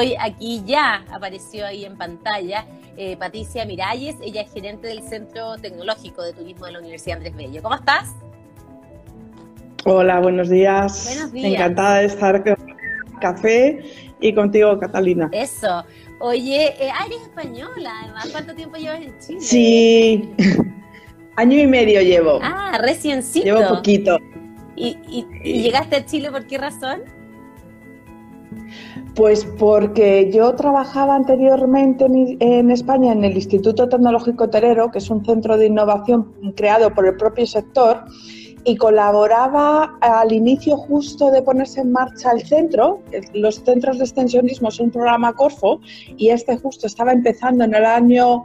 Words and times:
estoy 0.00 0.16
aquí 0.18 0.62
ya, 0.64 1.04
apareció 1.10 1.66
ahí 1.66 1.84
en 1.84 1.96
pantalla, 1.96 2.64
eh, 2.96 3.16
Patricia 3.16 3.64
Miralles, 3.64 4.16
ella 4.22 4.42
es 4.42 4.52
gerente 4.52 4.88
del 4.88 5.02
Centro 5.02 5.56
Tecnológico 5.56 6.22
de 6.22 6.32
Turismo 6.32 6.66
de 6.66 6.72
la 6.72 6.78
Universidad 6.80 7.18
Andrés 7.18 7.36
Bello. 7.36 7.62
¿Cómo 7.62 7.74
estás? 7.74 8.14
Hola, 9.84 10.20
buenos 10.20 10.48
días. 10.48 11.04
Buenos 11.06 11.32
días. 11.32 11.52
Encantada 11.52 11.98
de 11.98 12.06
estar 12.06 12.42
con 12.42 12.56
Café 13.20 13.82
y 14.20 14.34
contigo, 14.34 14.78
Catalina. 14.78 15.28
Eso. 15.32 15.84
Oye, 16.20 16.74
eh, 16.78 16.90
ah, 16.92 17.06
eres 17.06 17.22
española, 17.22 17.92
además. 18.02 18.28
¿Cuánto 18.30 18.54
tiempo 18.54 18.76
llevas 18.76 19.00
en 19.00 19.18
Chile? 19.18 19.40
Sí, 19.40 20.30
año 21.36 21.58
y 21.58 21.66
medio 21.66 22.02
llevo. 22.02 22.38
Ah, 22.42 22.78
reciencito. 22.82 23.44
Llevo 23.44 23.68
poquito. 23.68 24.18
¿Y, 24.76 24.98
y, 25.08 25.26
y 25.42 25.62
llegaste 25.62 25.96
a 25.96 26.06
Chile 26.06 26.30
por 26.30 26.46
qué 26.46 26.58
razón? 26.58 27.02
Pues 29.14 29.44
porque 29.58 30.30
yo 30.32 30.54
trabajaba 30.54 31.14
anteriormente 31.16 32.06
en, 32.06 32.70
España 32.70 33.12
en 33.12 33.24
el 33.24 33.34
Instituto 33.34 33.88
Tecnológico 33.88 34.48
Terero, 34.48 34.90
que 34.90 34.98
es 34.98 35.10
un 35.10 35.24
centro 35.24 35.56
de 35.56 35.66
innovación 35.66 36.32
creado 36.56 36.94
por 36.94 37.06
el 37.06 37.16
propio 37.16 37.46
sector, 37.46 38.04
y 38.64 38.76
colaboraba 38.76 39.96
al 40.00 40.32
inicio 40.32 40.76
justo 40.76 41.30
de 41.30 41.42
ponerse 41.42 41.80
en 41.80 41.92
marcha 41.92 42.30
el 42.32 42.42
centro. 42.46 43.00
Los 43.32 43.62
centros 43.64 43.98
de 43.98 44.04
extensionismo 44.04 44.70
son 44.70 44.86
un 44.86 44.92
programa 44.92 45.32
Corfo 45.32 45.80
y 46.16 46.28
este 46.28 46.58
justo 46.58 46.86
estaba 46.86 47.12
empezando 47.12 47.64
en 47.64 47.74
el 47.74 47.84
año 47.84 48.44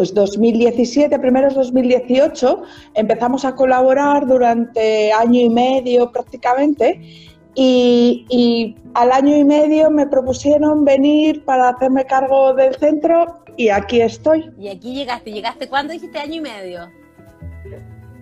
pues 0.00 0.14
2017, 0.14 1.18
primeros 1.18 1.54
2018, 1.54 2.62
empezamos 2.94 3.44
a 3.44 3.54
colaborar 3.54 4.26
durante 4.26 5.12
año 5.12 5.40
y 5.40 5.50
medio 5.50 6.10
prácticamente 6.10 6.98
y, 7.54 8.76
al 8.94 9.12
año 9.12 9.36
y 9.36 9.44
medio 9.44 9.90
me 9.90 10.06
propusieron 10.06 10.84
venir 10.84 11.44
para 11.44 11.70
hacerme 11.70 12.04
cargo 12.04 12.54
del 12.54 12.74
centro 12.76 13.42
y 13.56 13.68
aquí 13.68 14.00
estoy. 14.00 14.50
Y 14.58 14.68
aquí 14.68 14.94
llegaste, 14.94 15.32
¿llegaste 15.32 15.68
cuándo 15.68 15.92
dijiste 15.92 16.18
año 16.18 16.34
y 16.34 16.40
medio? 16.40 16.90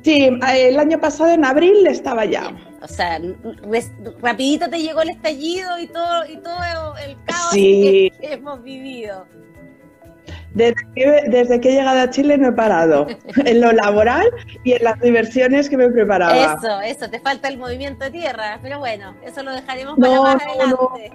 Sí, 0.03 0.29
el 0.55 0.79
año 0.79 1.01
pasado 1.01 1.31
en 1.31 1.45
abril 1.45 1.87
estaba 1.87 2.25
ya. 2.25 2.55
O 2.83 2.89
sea, 2.89 3.21
rapidito 4.23 4.71
te 4.71 4.81
llegó 4.81 5.03
el 5.03 5.11
estallido 5.11 5.79
y 5.79 5.87
todo, 5.89 6.25
y 6.27 6.37
todo 6.37 6.97
el 7.05 7.17
caos 7.25 7.53
que 7.53 8.13
hemos 8.21 8.63
vivido. 8.63 9.27
Desde 10.59 10.75
que, 10.93 11.23
desde 11.29 11.61
que 11.61 11.69
he 11.69 11.73
llegado 11.73 12.01
a 12.01 12.11
Chile 12.11 12.37
no 12.37 12.49
he 12.49 12.53
parado, 12.53 13.07
en 13.45 13.61
lo 13.61 13.71
laboral 13.71 14.29
y 14.65 14.73
en 14.73 14.83
las 14.83 14.99
diversiones 15.01 15.71
que 15.71 15.77
me 15.77 15.89
preparaba. 15.89 16.35
Eso, 16.35 16.81
eso, 16.81 17.09
te 17.09 17.21
falta 17.21 17.47
el 17.47 17.59
movimiento 17.59 18.05
de 18.05 18.11
tierra, 18.11 18.59
pero 18.61 18.81
bueno, 18.81 19.15
eso 19.23 19.45
lo 19.45 19.53
dejaremos 19.53 19.97
para 19.97 20.21
más 20.21 20.43
adelante. 20.43 21.13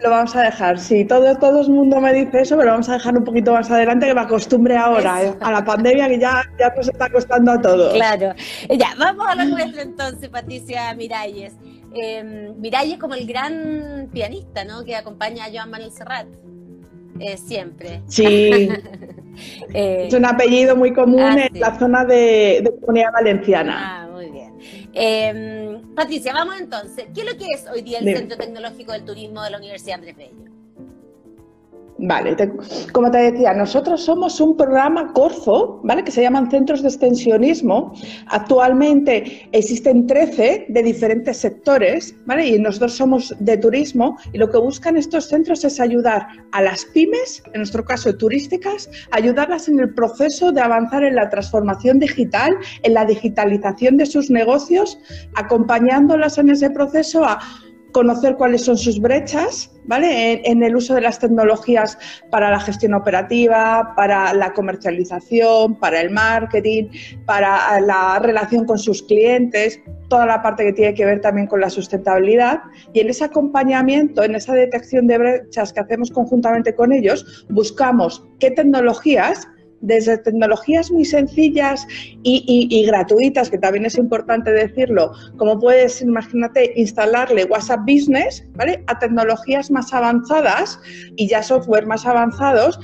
Lo 0.00 0.10
vamos 0.10 0.36
a 0.36 0.42
dejar, 0.42 0.78
sí, 0.78 1.06
todo, 1.06 1.34
todo 1.38 1.62
el 1.62 1.70
mundo 1.70 1.98
me 1.98 2.12
dice 2.12 2.42
eso, 2.42 2.58
pero 2.58 2.72
vamos 2.72 2.86
a 2.90 2.92
dejar 2.92 3.16
un 3.16 3.24
poquito 3.24 3.54
más 3.54 3.70
adelante 3.70 4.06
que 4.06 4.14
me 4.14 4.20
acostumbre 4.20 4.76
ahora 4.76 5.24
eh, 5.24 5.34
a 5.40 5.50
la 5.50 5.64
pandemia 5.64 6.06
que 6.08 6.18
ya, 6.18 6.44
ya 6.58 6.68
nos 6.76 6.88
está 6.88 7.08
costando 7.08 7.52
a 7.52 7.60
todos. 7.62 7.94
Claro, 7.94 8.34
ya, 8.68 8.94
vamos 8.98 9.26
a 9.26 9.34
lo 9.34 9.46
nuestro 9.46 9.80
entonces, 9.80 10.28
Patricia 10.28 10.92
Miralles. 10.94 11.54
Eh, 11.94 12.52
Miralles 12.58 12.98
como 12.98 13.14
el 13.14 13.26
gran 13.26 14.10
pianista, 14.12 14.66
¿no? 14.66 14.84
Que 14.84 14.94
acompaña 14.94 15.46
a 15.46 15.48
Joan 15.50 15.70
Manuel 15.70 15.90
Serrat. 15.90 16.26
Eh, 17.20 17.36
siempre. 17.36 18.02
Sí. 18.06 18.68
Eh, 19.74 20.06
es 20.08 20.14
un 20.14 20.24
apellido 20.24 20.74
muy 20.76 20.94
común 20.94 21.20
ah, 21.20 21.36
en 21.52 21.60
la 21.60 21.78
zona 21.78 22.06
de, 22.06 22.62
de, 22.62 22.74
Comunidad 22.80 23.12
Valenciana. 23.12 23.74
Ah, 23.76 24.08
muy 24.10 24.30
bien. 24.30 24.54
Eh, 24.94 25.78
Patricia, 25.94 26.32
vamos 26.32 26.54
entonces. 26.58 27.08
¿Qué 27.14 27.20
es 27.20 27.26
lo 27.26 27.36
que 27.36 27.52
es 27.52 27.66
hoy 27.70 27.82
día 27.82 27.98
el 27.98 28.16
Centro 28.16 28.38
Tecnológico 28.38 28.92
del 28.92 29.04
Turismo 29.04 29.42
de 29.42 29.50
la 29.50 29.58
Universidad 29.58 29.96
Andrés 29.96 30.16
Bello? 30.16 30.55
Vale, 31.98 32.36
como 32.92 33.10
te 33.10 33.32
decía, 33.32 33.54
nosotros 33.54 34.04
somos 34.04 34.38
un 34.38 34.54
programa 34.54 35.14
Corfo, 35.14 35.80
¿vale? 35.82 36.04
Que 36.04 36.10
se 36.10 36.20
llaman 36.20 36.50
centros 36.50 36.82
de 36.82 36.88
extensionismo. 36.88 37.94
Actualmente 38.26 39.48
existen 39.52 40.06
13 40.06 40.66
de 40.68 40.82
diferentes 40.82 41.38
sectores, 41.38 42.14
¿vale? 42.26 42.48
Y 42.48 42.58
nosotros 42.58 42.92
somos 42.92 43.34
de 43.40 43.56
turismo 43.56 44.18
y 44.34 44.38
lo 44.38 44.50
que 44.50 44.58
buscan 44.58 44.98
estos 44.98 45.28
centros 45.28 45.64
es 45.64 45.80
ayudar 45.80 46.28
a 46.52 46.60
las 46.60 46.84
pymes, 46.84 47.42
en 47.54 47.60
nuestro 47.60 47.82
caso 47.82 48.14
turísticas, 48.14 48.90
ayudarlas 49.12 49.68
en 49.68 49.80
el 49.80 49.94
proceso 49.94 50.52
de 50.52 50.60
avanzar 50.60 51.02
en 51.02 51.14
la 51.14 51.30
transformación 51.30 51.98
digital, 51.98 52.54
en 52.82 52.92
la 52.92 53.06
digitalización 53.06 53.96
de 53.96 54.04
sus 54.04 54.30
negocios, 54.30 54.98
acompañándolas 55.34 56.36
en 56.36 56.50
ese 56.50 56.68
proceso 56.68 57.24
a 57.24 57.38
conocer 57.96 58.36
cuáles 58.36 58.62
son 58.62 58.76
sus 58.76 59.00
brechas, 59.00 59.70
¿vale? 59.86 60.42
En, 60.44 60.62
el 60.62 60.76
uso 60.76 60.94
de 60.94 61.00
las 61.00 61.18
tecnologías 61.18 61.96
para 62.30 62.50
la 62.50 62.60
gestión 62.60 62.92
operativa, 62.92 63.94
para 63.96 64.34
la 64.34 64.52
comercialización, 64.52 65.76
para 65.80 66.02
el 66.02 66.10
marketing, 66.10 66.90
para 67.24 67.80
la 67.80 68.18
relación 68.18 68.66
con 68.66 68.76
sus 68.76 69.02
clientes, 69.02 69.80
toda 70.08 70.26
la 70.26 70.42
parte 70.42 70.64
que 70.64 70.74
tiene 70.74 70.92
que 70.92 71.06
ver 71.06 71.22
también 71.22 71.46
con 71.46 71.58
la 71.58 71.70
sustentabilidad. 71.70 72.60
Y 72.92 73.00
en 73.00 73.08
ese 73.08 73.24
acompañamiento, 73.24 74.22
en 74.22 74.34
esa 74.34 74.52
detección 74.52 75.06
de 75.06 75.16
brechas 75.16 75.72
que 75.72 75.80
hacemos 75.80 76.10
conjuntamente 76.10 76.74
con 76.74 76.92
ellos, 76.92 77.46
buscamos 77.48 78.22
qué 78.40 78.50
tecnologías 78.50 79.48
desde 79.80 80.18
tecnologías 80.18 80.90
muy 80.90 81.04
sencillas 81.04 81.86
y, 82.22 82.84
gratuitas, 82.86 83.50
que 83.50 83.58
también 83.58 83.86
es 83.86 83.96
importante 83.96 84.50
decirlo, 84.52 85.12
como 85.36 85.58
puedes, 85.58 86.02
imagínate, 86.02 86.72
instalarle 86.76 87.44
WhatsApp 87.44 87.80
Business, 87.80 88.44
¿vale? 88.54 88.82
A 88.86 88.98
tecnologías 88.98 89.70
más 89.70 89.92
avanzadas 89.92 90.78
y 91.16 91.28
ya 91.28 91.42
software 91.42 91.86
más 91.86 92.06
avanzados 92.06 92.80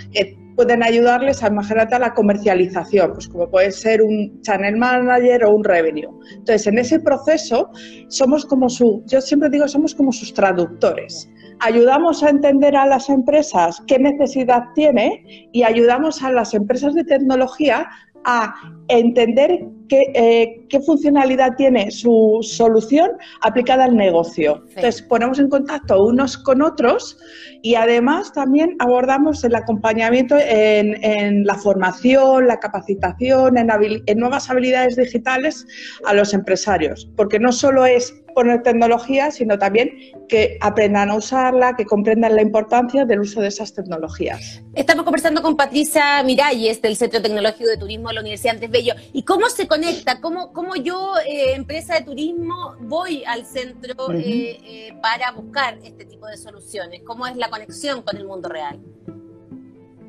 pueden 0.62 0.82
ayudarles 0.84 1.42
a, 1.42 1.48
imagínate, 1.48 1.96
a 1.96 1.98
la 1.98 2.14
comercialización, 2.14 3.14
pues 3.14 3.26
como 3.26 3.50
puede 3.50 3.72
ser 3.72 4.00
un 4.00 4.40
channel 4.42 4.76
manager 4.76 5.44
o 5.44 5.56
un 5.56 5.64
revenue. 5.64 6.08
Entonces, 6.36 6.68
en 6.68 6.78
ese 6.78 7.00
proceso 7.00 7.68
somos 8.08 8.46
como 8.46 8.68
su, 8.68 9.02
yo 9.06 9.20
siempre 9.20 9.50
digo, 9.50 9.66
somos 9.66 9.94
como 9.94 10.12
sus 10.12 10.32
traductores 10.32 11.28
ayudamos 11.64 12.24
a 12.24 12.30
entender 12.30 12.74
a 12.74 12.86
las 12.86 13.08
empresas 13.08 13.80
qué 13.86 13.96
necesidad 13.96 14.64
tiene 14.74 15.48
y 15.52 15.62
ayudamos 15.62 16.20
a 16.22 16.32
las 16.32 16.54
empresas 16.54 16.92
de 16.94 17.04
tecnología 17.04 17.88
a 18.24 18.54
entender 18.88 19.60
qué, 19.88 20.02
eh, 20.14 20.80
funcionalidad 20.84 21.54
tiene 21.56 21.90
su 21.90 22.38
solución 22.42 23.10
aplicada 23.40 23.84
al 23.84 23.96
negocio. 23.96 24.64
Entonces, 24.68 25.02
ponemos 25.02 25.38
en 25.38 25.48
contacto 25.48 26.02
unos 26.02 26.36
con 26.38 26.62
otros 26.62 27.18
y 27.62 27.74
además 27.74 28.32
también 28.32 28.74
abordamos 28.78 29.44
el 29.44 29.54
acompañamiento 29.54 30.36
en, 30.38 31.44
la 31.44 31.54
formación, 31.54 32.46
la 32.46 32.58
capacitación, 32.58 33.56
en, 33.56 33.70
en 34.06 34.18
nuevas 34.18 34.50
habilidades 34.50 34.96
digitales 34.96 35.66
a 36.04 36.14
los 36.14 36.34
empresarios, 36.34 37.08
porque 37.16 37.38
no 37.38 37.52
solo 37.52 37.86
es 37.86 38.22
poner 38.34 38.62
tecnología, 38.62 39.30
sino 39.30 39.58
también 39.58 39.90
que 40.28 40.58
aprendan 40.60 41.10
a 41.10 41.16
usarla, 41.16 41.74
que 41.76 41.84
comprendan 41.84 42.34
la 42.34 42.42
importancia 42.42 43.04
del 43.04 43.20
uso 43.20 43.40
de 43.40 43.48
esas 43.48 43.74
tecnologías. 43.74 44.62
Estamos 44.74 45.04
conversando 45.04 45.42
con 45.42 45.56
Patricia 45.56 46.22
Miralles 46.24 46.80
del 46.82 46.96
Centro 46.96 47.20
Tecnológico 47.22 47.68
de 47.68 47.76
Turismo 47.76 48.08
de 48.08 48.14
la 48.14 48.20
Universidad 48.20 48.54
Andes 48.54 48.70
Bello. 48.70 48.94
¿Y 49.12 49.22
cómo 49.24 49.48
se 49.48 49.66
conecta? 49.72 50.20
¿Cómo, 50.20 50.52
cómo 50.52 50.76
yo, 50.76 51.14
eh, 51.26 51.54
empresa 51.54 51.94
de 51.94 52.02
turismo, 52.02 52.76
voy 52.80 53.24
al 53.24 53.46
centro 53.46 54.12
eh, 54.12 54.58
eh, 54.64 54.92
para 55.00 55.32
buscar 55.32 55.78
este 55.82 56.04
tipo 56.04 56.26
de 56.26 56.36
soluciones? 56.36 57.00
¿Cómo 57.06 57.26
es 57.26 57.36
la 57.36 57.48
conexión 57.48 58.02
con 58.02 58.16
el 58.18 58.26
mundo 58.26 58.50
real? 58.50 58.78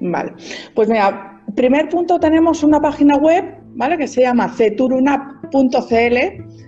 Vale, 0.02 0.34
pues 0.76 0.90
mira, 0.90 1.42
primer 1.56 1.88
punto 1.88 2.20
tenemos 2.20 2.62
una 2.62 2.82
página 2.82 3.16
web, 3.16 3.58
¿vale? 3.76 3.98
Que 3.98 4.08
se 4.08 4.22
llama 4.22 4.50
ceturunap.cl 4.50 6.18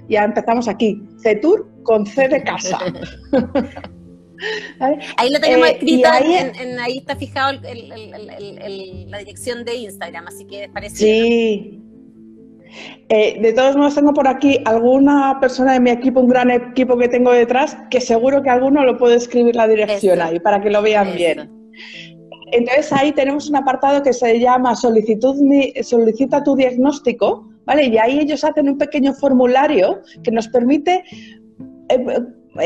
ya 0.07 0.23
empezamos 0.23 0.67
aquí. 0.67 1.01
CETUR 1.21 1.67
con 1.83 2.05
C 2.05 2.27
de 2.27 2.43
casa. 2.43 2.77
Ahí 5.17 5.31
lo 5.31 5.39
tenemos 5.39 5.67
eh, 5.69 5.71
escrito, 5.71 6.09
ahí, 6.09 6.97
está 6.97 7.15
fijado 7.15 7.53
la 7.53 9.17
dirección 9.19 9.63
de 9.63 9.75
Instagram, 9.75 10.27
así 10.27 10.45
que 10.45 10.69
parece. 10.73 10.97
Sí. 10.97 11.84
Eh, 13.09 13.39
de 13.41 13.53
todos 13.53 13.75
modos, 13.75 13.95
tengo 13.95 14.13
por 14.13 14.27
aquí 14.27 14.59
alguna 14.65 15.39
persona 15.39 15.73
de 15.73 15.79
mi 15.79 15.91
equipo, 15.91 16.19
un 16.19 16.29
gran 16.29 16.49
equipo 16.49 16.97
que 16.97 17.07
tengo 17.07 17.31
detrás, 17.31 17.77
que 17.89 18.01
seguro 18.01 18.41
que 18.41 18.49
alguno 18.49 18.83
lo 18.83 18.97
puede 18.97 19.15
escribir 19.15 19.55
la 19.55 19.67
dirección 19.67 20.21
ahí 20.21 20.39
para 20.39 20.61
que 20.61 20.69
lo 20.69 20.81
vean 20.81 21.15
bien. 21.15 21.51
Entonces 22.51 22.91
ahí 22.93 23.11
tenemos 23.11 23.49
un 23.49 23.55
apartado 23.55 24.01
que 24.01 24.13
se 24.13 24.39
llama 24.39 24.75
solicitud, 24.75 25.35
solicita 25.81 26.43
tu 26.43 26.55
diagnóstico, 26.55 27.47
¿vale? 27.65 27.85
Y 27.85 27.97
ahí 27.97 28.19
ellos 28.19 28.43
hacen 28.43 28.69
un 28.69 28.77
pequeño 28.77 29.13
formulario 29.13 30.01
que 30.23 30.31
nos 30.31 30.47
permite 30.47 31.03
eh, 31.89 32.05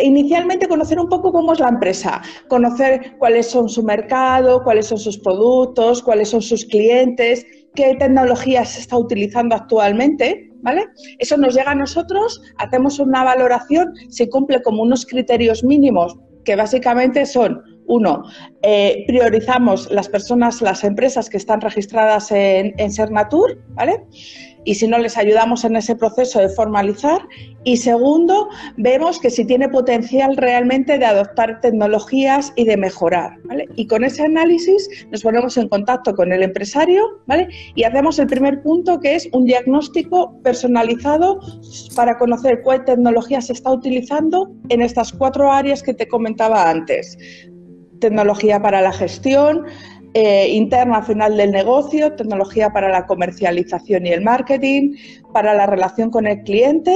inicialmente 0.03 0.67
conocer 0.67 1.00
un 1.00 1.09
poco 1.09 1.31
cómo 1.31 1.53
es 1.53 1.59
la 1.59 1.69
empresa, 1.69 2.21
conocer 2.47 3.17
cuáles 3.17 3.47
son 3.47 3.69
su 3.69 3.83
mercado, 3.83 4.63
cuáles 4.63 4.88
son 4.88 5.00
sus 5.00 5.17
productos, 5.17 6.03
cuáles 6.03 6.29
son 6.29 6.41
sus 6.41 6.65
clientes, 6.65 7.45
qué 7.75 7.95
tecnologías 7.95 8.69
se 8.69 8.81
está 8.81 8.98
utilizando 8.98 9.56
actualmente, 9.56 10.51
¿vale? 10.62 10.86
Eso 11.19 11.38
nos 11.38 11.56
llega 11.56 11.71
a 11.71 11.75
nosotros, 11.75 12.42
hacemos 12.57 13.00
una 13.00 13.24
valoración, 13.24 13.94
se 14.10 14.30
cumple 14.30 14.62
como 14.62 14.83
unos 14.83 15.06
criterios 15.06 15.63
mínimos 15.63 16.18
que 16.44 16.56
básicamente 16.56 17.25
son 17.25 17.62
uno, 17.86 18.24
eh, 18.62 19.04
priorizamos 19.07 19.89
las 19.89 20.07
personas, 20.10 20.62
las 20.62 20.83
empresas 20.83 21.27
que 21.27 21.38
están 21.38 21.60
registradas 21.60 22.31
en, 22.31 22.74
en 22.77 22.92
Sernatur, 22.92 23.63
¿vale? 23.69 24.06
Y 24.65 24.75
si 24.75 24.88
no 24.88 24.97
les 24.97 25.17
ayudamos 25.17 25.63
en 25.63 25.75
ese 25.75 25.95
proceso 25.95 26.39
de 26.39 26.50
formalizar. 26.50 27.21
Y 27.63 27.77
segundo, 27.77 28.50
vemos 28.77 29.19
que 29.19 29.29
si 29.29 29.45
tiene 29.45 29.69
potencial 29.69 30.38
realmente 30.38 30.97
de 30.97 31.06
adoptar 31.06 31.59
tecnologías 31.61 32.53
y 32.56 32.65
de 32.65 32.77
mejorar. 32.77 33.38
Y 33.75 33.88
con 33.88 34.03
ese 34.03 34.23
análisis 34.23 34.89
nos 35.11 35.23
ponemos 35.23 35.57
en 35.57 35.67
contacto 35.67 36.15
con 36.15 36.31
el 36.31 36.44
empresario 36.44 37.03
¿vale? 37.25 37.50
y 37.75 37.83
hacemos 37.83 38.19
el 38.19 38.27
primer 38.27 38.61
punto 38.61 39.00
que 39.00 39.15
es 39.15 39.29
un 39.33 39.45
diagnóstico 39.45 40.39
personalizado 40.44 41.39
para 41.95 42.17
conocer 42.17 42.61
cuál 42.63 42.85
tecnología 42.85 43.41
se 43.41 43.53
está 43.53 43.71
utilizando 43.71 44.51
en 44.69 44.81
estas 44.81 45.11
cuatro 45.13 45.51
áreas 45.51 45.83
que 45.83 45.94
te 45.94 46.07
comentaba 46.07 46.69
antes. 46.69 47.17
Tecnología 48.00 48.61
para 48.61 48.81
la 48.81 48.94
gestión, 48.94 49.65
eh, 50.13 50.50
interna 50.50 51.03
final 51.03 51.38
del 51.38 51.51
negocio, 51.51 52.13
tecnología 52.15 52.71
para 52.71 52.89
la 52.89 53.06
comercialización 53.06 54.06
y 54.06 54.09
el 54.09 54.21
marketing, 54.21 54.95
para 55.33 55.53
la 55.53 55.65
relación 55.65 56.09
con 56.09 56.25
el 56.27 56.44
cliente 56.44 56.95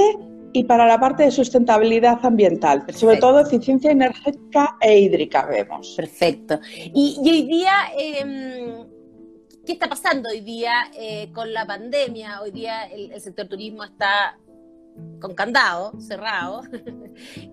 y 0.52 0.64
para 0.64 0.86
la 0.86 0.98
parte 0.98 1.24
de 1.24 1.30
sustentabilidad 1.30 2.18
ambiental, 2.24 2.84
sobre 2.94 3.16
todo 3.16 3.40
eficiencia 3.40 3.90
energética 3.90 4.76
e 4.80 4.98
hídrica 5.00 5.46
vemos. 5.46 5.94
Perfecto. 5.96 6.60
Y, 6.94 7.16
hoy 7.20 7.42
día, 7.42 7.72
em, 7.98 8.86
¿qué 9.66 9.72
está 9.72 9.88
pasando 9.88 10.28
hoy 10.30 10.40
día 10.40 10.72
eh, 10.96 11.30
con 11.32 11.52
la 11.52 11.66
pandemia? 11.66 12.40
Hoy 12.40 12.52
día 12.52 12.84
el 12.84 13.20
sector 13.20 13.48
turismo 13.48 13.82
está 13.84 14.38
con 15.20 15.34
candado, 15.34 15.98
cerrado. 16.00 16.62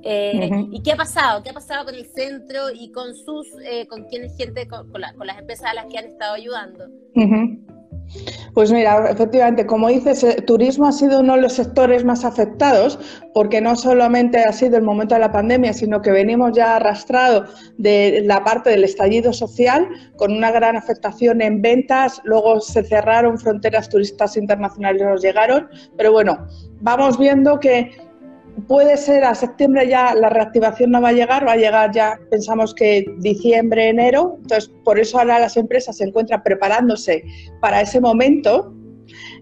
Eh, 0.03 0.49
¿Y 0.71 0.81
qué 0.81 0.93
ha 0.93 0.95
pasado? 0.95 1.43
¿Qué 1.43 1.51
ha 1.51 1.53
pasado 1.53 1.85
con 1.85 1.93
el 1.93 2.07
centro 2.07 2.71
y 2.73 2.91
con 2.91 3.13
sus, 3.13 3.47
eh, 3.63 3.85
con 3.85 4.05
quienes 4.05 4.35
gente, 4.35 4.67
con, 4.67 4.91
con, 4.91 4.99
las 4.99 5.37
empresas 5.37 5.69
a 5.69 5.75
las 5.75 5.85
que 5.85 5.99
han 5.99 6.05
estado 6.05 6.33
ayudando? 6.33 6.87
Pues 8.53 8.71
mira, 8.71 9.09
efectivamente, 9.09 9.65
como 9.65 9.87
dices, 9.87 10.23
el 10.23 10.43
turismo 10.43 10.85
ha 10.85 10.91
sido 10.91 11.21
uno 11.21 11.35
de 11.35 11.41
los 11.41 11.53
sectores 11.53 12.03
más 12.03 12.25
afectados 12.25 12.99
porque 13.33 13.61
no 13.61 13.75
solamente 13.75 14.39
ha 14.39 14.51
sido 14.51 14.77
el 14.77 14.83
momento 14.83 15.15
de 15.15 15.21
la 15.21 15.31
pandemia, 15.31 15.73
sino 15.73 16.01
que 16.01 16.11
venimos 16.11 16.51
ya 16.53 16.75
arrastrado 16.75 17.45
de 17.77 18.21
la 18.25 18.43
parte 18.43 18.71
del 18.71 18.83
estallido 18.83 19.31
social 19.31 19.87
con 20.17 20.33
una 20.33 20.51
gran 20.51 20.75
afectación 20.75 21.41
en 21.41 21.61
ventas, 21.61 22.21
luego 22.25 22.59
se 22.59 22.83
cerraron 22.83 23.39
fronteras 23.39 23.87
turistas 23.87 24.35
internacionales 24.35 25.01
nos 25.01 25.21
llegaron, 25.21 25.69
pero 25.95 26.11
bueno, 26.11 26.45
vamos 26.81 27.17
viendo 27.17 27.59
que 27.59 28.10
puede 28.67 28.97
ser 28.97 29.23
a 29.23 29.35
septiembre 29.35 29.87
ya 29.87 30.13
la 30.13 30.29
reactivación 30.29 30.91
no 30.91 31.01
va 31.01 31.09
a 31.09 31.13
llegar, 31.13 31.47
va 31.47 31.53
a 31.53 31.57
llegar 31.57 31.91
ya, 31.91 32.19
pensamos 32.29 32.73
que 32.73 33.05
diciembre, 33.19 33.89
enero, 33.89 34.37
entonces 34.41 34.71
por 34.83 34.99
eso 34.99 35.19
ahora 35.19 35.39
las 35.39 35.57
empresas 35.57 35.97
se 35.97 36.05
encuentran 36.05 36.43
preparándose 36.43 37.23
para 37.59 37.81
ese 37.81 37.99
momento 37.99 38.73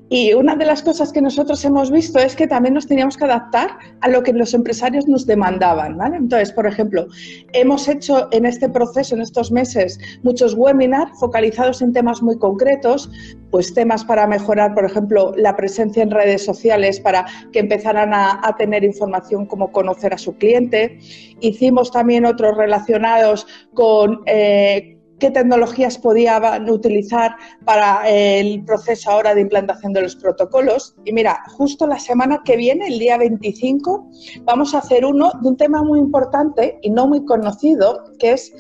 y 0.10 0.34
una 0.34 0.56
de 0.56 0.66
las 0.66 0.82
cosas 0.82 1.14
que 1.14 1.22
nosotros 1.22 1.64
hemos 1.64 1.92
visto 1.92 2.18
es 2.18 2.36
que 2.36 2.48
también 2.48 2.74
nos 2.74 2.88
teníamos 2.88 3.16
que 3.16 3.26
adaptar 3.26 3.78
a 4.02 4.10
lo 4.10 4.24
que 4.24 4.34
los 4.34 4.56
empresarios 4.56 5.08
nos 5.08 5.28
demandaban. 5.28 5.98
¿vale? 5.98 6.18
Entonces, 6.18 6.52
por 6.52 6.66
ejemplo, 6.66 7.08
hemos 7.54 7.88
hecho 7.88 8.28
en 8.32 8.48
este 8.48 8.70
proceso, 8.70 9.16
en 9.16 9.22
estos 9.22 9.52
meses, 9.52 10.00
muchos 10.24 10.56
webinars 10.56 11.12
focalizados 11.20 11.84
en 11.84 11.94
temas 11.94 12.24
muy 12.24 12.38
concretos, 12.40 13.12
pues 13.52 13.74
temas 13.74 14.04
para 14.04 14.26
mejorar, 14.26 14.74
por 14.74 14.86
ejemplo, 14.86 15.34
la 15.38 15.56
presencia 15.56 16.02
en 16.02 16.10
redes 16.12 16.44
sociales 16.44 17.00
para 17.00 17.26
que 17.52 17.60
empezaran 17.60 18.14
a, 18.14 18.56
tener 18.58 18.84
información 18.84 19.46
como 19.46 19.72
conocer 19.72 20.14
a 20.14 20.18
su 20.18 20.36
cliente. 20.36 21.00
Hicimos 21.40 21.92
también 21.92 22.26
otros 22.26 22.58
relacionados 22.58 23.48
con... 23.74 24.22
Eh, 24.26 24.99
qué 25.20 25.32
tecnologías 25.32 25.98
podían 25.98 26.70
utilizar 26.70 27.36
para 27.66 28.10
el 28.10 28.64
proceso 28.64 29.12
ahora 29.12 29.36
de 29.36 29.42
implantación 29.42 29.94
de 29.94 30.02
los 30.02 30.16
protocolos. 30.16 30.96
Y 31.06 31.14
mira, 31.14 31.40
justo 31.50 31.86
la 31.88 32.00
semana 32.00 32.42
que 32.44 32.56
viene, 32.56 32.88
el 32.88 33.00
día 33.00 33.18
25, 33.18 34.10
vamos 34.44 34.74
a 34.74 34.80
hacer 34.80 35.06
uno 35.06 35.32
de 35.42 35.48
un 35.48 35.58
tema 35.58 35.84
muy 35.84 36.00
importante 36.00 36.80
y 36.82 36.90
no 36.90 37.08
muy 37.08 37.26
conocido, 37.26 38.04
que 38.18 38.34
es, 38.34 38.54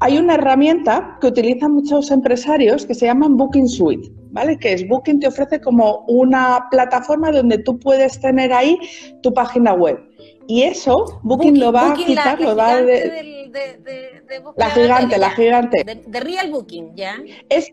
hay 0.00 0.18
una 0.18 0.34
herramienta 0.34 1.18
que 1.20 1.28
utilizan 1.28 1.72
muchos 1.72 2.10
empresarios 2.10 2.86
que 2.86 2.94
se 2.94 3.06
llama 3.06 3.28
Booking 3.28 3.68
Suite. 3.68 4.10
¿Vale? 4.30 4.58
Que 4.58 4.74
es 4.74 4.86
Booking 4.86 5.20
te 5.20 5.28
ofrece 5.28 5.60
como 5.62 6.04
una 6.08 6.66
plataforma 6.70 7.30
donde 7.30 7.56
tú 7.58 7.78
puedes 7.78 8.20
tener 8.20 8.52
ahí 8.52 8.78
tu 9.22 9.32
página 9.32 9.72
web. 9.72 9.98
Y 10.46 10.62
eso, 10.62 11.20
Booking, 11.22 11.58
lo 11.58 11.72
va 11.72 11.92
a 11.92 11.94
quitar, 11.94 12.38
lo 12.38 12.54
va 12.54 12.74
a... 12.74 12.82
la 14.56 14.70
gigante, 14.70 15.18
la 15.18 15.30
gigante. 15.30 15.84
De, 15.84 16.20
Real 16.20 16.50
Booking, 16.50 16.94
¿ya? 16.94 17.16
Eso, 17.48 17.72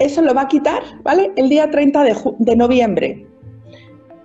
eso 0.00 0.22
lo 0.22 0.34
va 0.34 0.42
a 0.42 0.48
quitar, 0.48 0.82
¿vale? 1.04 1.30
El 1.36 1.48
día 1.48 1.70
30 1.70 2.02
de, 2.02 2.16
de 2.38 2.56
noviembre. 2.56 3.29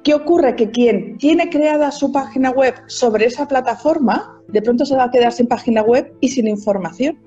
¿Qué 0.05 0.13
ocurre? 0.13 0.55
Que 0.55 0.69
quien 0.69 1.17
tiene 1.17 1.49
creada 1.49 1.89
su 1.89 2.11
página 2.11 2.51
web 2.51 2.75
sobre 2.85 3.25
esa 3.25 3.47
plataforma, 3.47 4.39
de 4.49 4.61
pronto 4.61 4.85
se 4.85 4.95
va 4.95 5.05
a 5.05 5.09
quedar 5.09 5.33
sin 5.33 5.47
página 5.47 5.81
web 5.81 6.13
y 6.19 6.29
sin 6.29 6.47
información. 6.47 7.17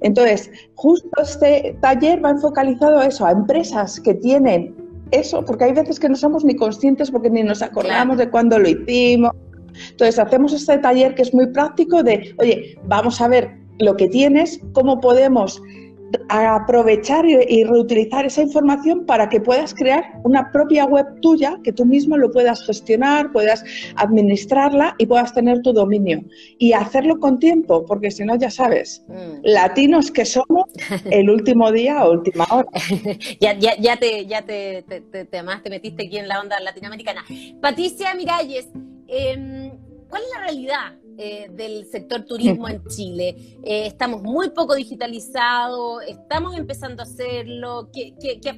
Entonces, 0.00 0.50
justo 0.74 1.08
este 1.22 1.78
taller 1.80 2.22
va 2.22 2.30
enfocalizado 2.30 2.98
a 2.98 3.06
eso, 3.06 3.24
a 3.24 3.30
empresas 3.30 4.00
que 4.00 4.14
tienen 4.14 4.74
eso, 5.12 5.44
porque 5.44 5.66
hay 5.66 5.74
veces 5.74 6.00
que 6.00 6.08
no 6.08 6.16
somos 6.16 6.44
ni 6.44 6.56
conscientes 6.56 7.12
porque 7.12 7.30
ni 7.30 7.44
nos 7.44 7.62
acordamos 7.62 8.18
de 8.18 8.28
cuándo 8.28 8.58
lo 8.58 8.68
hicimos. 8.68 9.30
Entonces, 9.92 10.18
hacemos 10.18 10.52
este 10.52 10.76
taller 10.78 11.14
que 11.14 11.22
es 11.22 11.32
muy 11.32 11.46
práctico 11.46 12.02
de, 12.02 12.34
oye, 12.38 12.76
vamos 12.88 13.20
a 13.20 13.28
ver 13.28 13.56
lo 13.78 13.96
que 13.96 14.08
tienes, 14.08 14.58
cómo 14.72 15.00
podemos 15.00 15.62
aprovechar 16.28 17.24
y, 17.26 17.64
reutilizar 17.64 18.26
esa 18.26 18.42
información 18.42 19.06
para 19.06 19.28
que 19.28 19.40
puedas 19.40 19.74
crear 19.74 20.04
una 20.24 20.50
propia 20.52 20.84
web 20.84 21.06
tuya, 21.20 21.58
que 21.62 21.72
tú 21.72 21.84
mismo 21.84 22.16
lo 22.16 22.30
puedas 22.30 22.64
gestionar, 22.64 23.32
puedas 23.32 23.64
administrarla 23.96 24.94
y 24.98 25.06
puedas 25.06 25.32
tener 25.32 25.62
tu 25.62 25.72
dominio. 25.72 26.22
Y 26.58 26.72
hacerlo 26.72 27.18
con 27.18 27.38
tiempo, 27.38 27.84
porque 27.86 28.10
si 28.10 28.24
no, 28.24 28.36
ya 28.36 28.50
sabes, 28.50 29.04
mm. 29.08 29.40
latinos 29.42 30.10
que 30.10 30.24
somos, 30.24 30.66
el 31.10 31.30
último 31.38 31.72
día 31.72 32.04
o 32.04 32.12
última 32.12 32.46
hora. 32.50 32.68
ya, 33.40 33.52
ya, 33.58 33.76
ya, 33.78 33.96
te, 33.96 34.26
ya 34.26 34.42
te, 34.42 34.82
te, 34.82 35.24
te, 35.24 35.70
metiste 35.70 36.06
aquí 36.06 36.18
en 36.18 36.28
la 36.28 36.40
onda 36.40 36.58
latinoamericana. 36.60 37.24
Patricia 37.60 38.14
Miralles, 38.14 38.68
em, 39.06 39.70
¿cuál 40.08 40.22
es 40.22 40.28
la 40.34 40.40
realidad 40.40 41.07
eh, 41.20 41.48
del 41.50 41.84
sector 41.86 42.22
turismo 42.22 42.68
en 42.68 42.80
Chile. 42.86 43.34
Eh, 43.64 43.86
estamos 43.86 44.22
muy 44.22 44.50
poco 44.50 44.76
digitalizados, 44.76 46.00
estamos 46.06 46.56
empezando 46.56 47.02
a 47.02 47.06
hacerlo. 47.06 47.90
Que, 47.92 48.14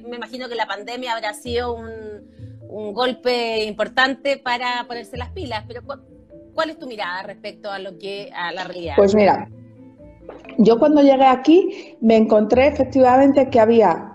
me 0.07 0.17
imagino 0.17 0.47
que 0.47 0.53
la 0.53 0.67
pandemia 0.67 1.13
habrá 1.13 1.33
sido 1.33 1.73
un, 1.73 2.93
golpe 2.93 3.63
importante 3.63 4.37
para 4.37 4.85
ponerse 4.87 5.17
las 5.17 5.31
pilas, 5.31 5.65
pero 5.67 5.81
¿cuál, 6.53 6.69
es 6.69 6.77
tu 6.77 6.85
mirada 6.85 7.23
respecto 7.23 7.71
a 7.71 7.79
lo 7.79 7.97
que 7.97 8.31
a 8.33 8.51
la 8.53 8.63
realidad? 8.63 8.93
Pues 8.95 9.15
mira, 9.15 9.49
yo 10.59 10.77
cuando 10.77 11.01
llegué 11.01 11.25
aquí 11.25 11.97
me 11.99 12.15
encontré 12.15 12.67
efectivamente 12.67 13.49
que 13.49 13.59
había 13.59 14.10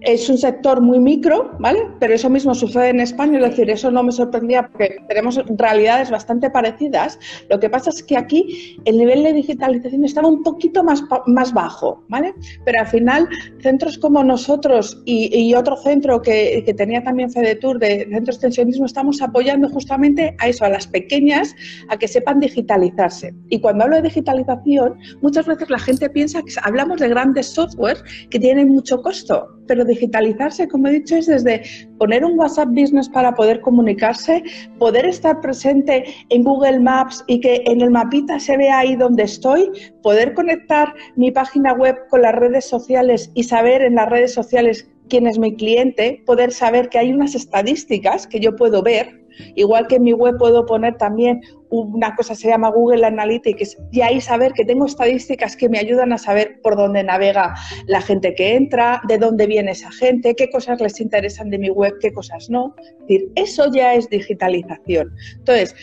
es 0.00 0.28
un 0.28 0.38
sector 0.38 0.80
muy 0.80 0.98
micro, 0.98 1.56
¿vale? 1.58 1.86
Pero 1.98 2.14
eso 2.14 2.30
mismo 2.30 2.54
sucede 2.54 2.88
en 2.88 3.00
España, 3.00 3.38
es 3.38 3.50
decir, 3.50 3.70
eso 3.70 3.90
no 3.90 4.02
me 4.02 4.12
sorprendía 4.12 4.68
porque 4.68 4.98
tenemos 5.08 5.40
realidades 5.56 6.10
bastante 6.10 6.50
parecidas. 6.50 7.18
Lo 7.48 7.60
que 7.60 7.68
pasa 7.68 7.90
es 7.90 8.02
que 8.02 8.16
aquí 8.16 8.76
el 8.84 8.96
nivel 8.96 9.22
de 9.22 9.32
digitalización 9.32 10.04
estaba 10.04 10.28
un 10.28 10.42
poquito 10.42 10.82
más, 10.82 11.02
más 11.26 11.52
bajo, 11.52 12.04
¿vale? 12.08 12.34
Pero 12.64 12.80
al 12.80 12.86
final, 12.86 13.28
centros 13.60 13.98
como 13.98 14.24
nosotros 14.24 15.02
y, 15.04 15.50
otro 15.54 15.76
centro 15.76 16.22
que, 16.22 16.62
que, 16.64 16.72
tenía 16.72 17.02
también 17.02 17.30
FEDETUR 17.30 17.78
de 17.78 18.06
centro 18.10 18.32
extensionismo, 18.32 18.86
estamos 18.86 19.20
apoyando 19.20 19.68
justamente 19.68 20.34
a 20.38 20.48
eso, 20.48 20.64
a 20.64 20.68
las 20.68 20.86
pequeñas, 20.86 21.54
a 21.88 21.98
que 21.98 22.08
sepan 22.08 22.40
digitalizarse. 22.40 23.34
Y 23.48 23.60
cuando 23.60 23.84
hablo 23.84 23.96
de 23.96 24.02
digitalización, 24.02 24.98
muchas 25.20 25.46
veces 25.46 25.68
la 25.68 25.78
gente 25.78 26.08
piensa 26.08 26.40
que 26.42 26.52
hablamos 26.62 27.00
de 27.00 27.08
grandes 27.08 27.46
software 27.46 27.98
que 28.30 28.38
tienen 28.38 28.68
mucho 28.68 29.02
costo, 29.02 29.48
pero 29.66 29.84
digitalizarse, 29.90 30.66
como 30.68 30.88
he 30.88 30.92
dicho, 30.92 31.16
es 31.16 31.26
desde 31.26 31.62
poner 31.98 32.24
un 32.24 32.38
WhatsApp 32.38 32.68
Business 32.70 33.08
para 33.08 33.34
poder 33.34 33.60
comunicarse, 33.60 34.42
poder 34.78 35.04
estar 35.06 35.40
presente 35.40 36.04
en 36.30 36.42
Google 36.44 36.80
Maps 36.80 37.22
y 37.26 37.40
que 37.40 37.62
en 37.66 37.82
el 37.82 37.90
mapita 37.90 38.40
se 38.40 38.56
vea 38.56 38.78
ahí 38.78 38.96
donde 38.96 39.24
estoy, 39.24 39.70
poder 40.02 40.34
conectar 40.34 40.94
mi 41.16 41.30
página 41.30 41.74
web 41.74 41.96
con 42.08 42.22
las 42.22 42.34
redes 42.34 42.64
sociales 42.64 43.30
y 43.34 43.44
saber 43.44 43.82
en 43.82 43.96
las 43.96 44.08
redes 44.08 44.32
sociales 44.32 44.88
quién 45.08 45.26
es 45.26 45.38
mi 45.38 45.54
cliente, 45.54 46.22
poder 46.24 46.52
saber 46.52 46.88
que 46.88 46.98
hay 46.98 47.12
unas 47.12 47.34
estadísticas 47.34 48.26
que 48.26 48.40
yo 48.40 48.56
puedo 48.56 48.82
ver 48.82 49.19
Igual 49.54 49.86
que 49.86 49.96
en 49.96 50.02
mi 50.02 50.12
web 50.12 50.36
puedo 50.38 50.66
poner 50.66 50.96
también 50.96 51.40
una 51.70 52.14
cosa 52.16 52.34
que 52.34 52.40
se 52.40 52.48
llama 52.48 52.70
Google 52.70 53.06
Analytics 53.06 53.78
y 53.92 54.00
ahí 54.00 54.20
saber 54.20 54.52
que 54.52 54.64
tengo 54.64 54.86
estadísticas 54.86 55.56
que 55.56 55.68
me 55.68 55.78
ayudan 55.78 56.12
a 56.12 56.18
saber 56.18 56.60
por 56.62 56.76
dónde 56.76 57.04
navega 57.04 57.54
la 57.86 58.00
gente 58.00 58.34
que 58.34 58.56
entra, 58.56 59.00
de 59.06 59.18
dónde 59.18 59.46
viene 59.46 59.70
esa 59.70 59.90
gente, 59.92 60.34
qué 60.34 60.50
cosas 60.50 60.80
les 60.80 61.00
interesan 61.00 61.50
de 61.50 61.58
mi 61.58 61.70
web, 61.70 61.94
qué 62.00 62.12
cosas 62.12 62.50
no. 62.50 62.74
Es 62.78 63.08
decir, 63.08 63.32
eso 63.36 63.72
ya 63.72 63.94
es 63.94 64.08
digitalización. 64.10 65.14
Entonces, 65.38 65.74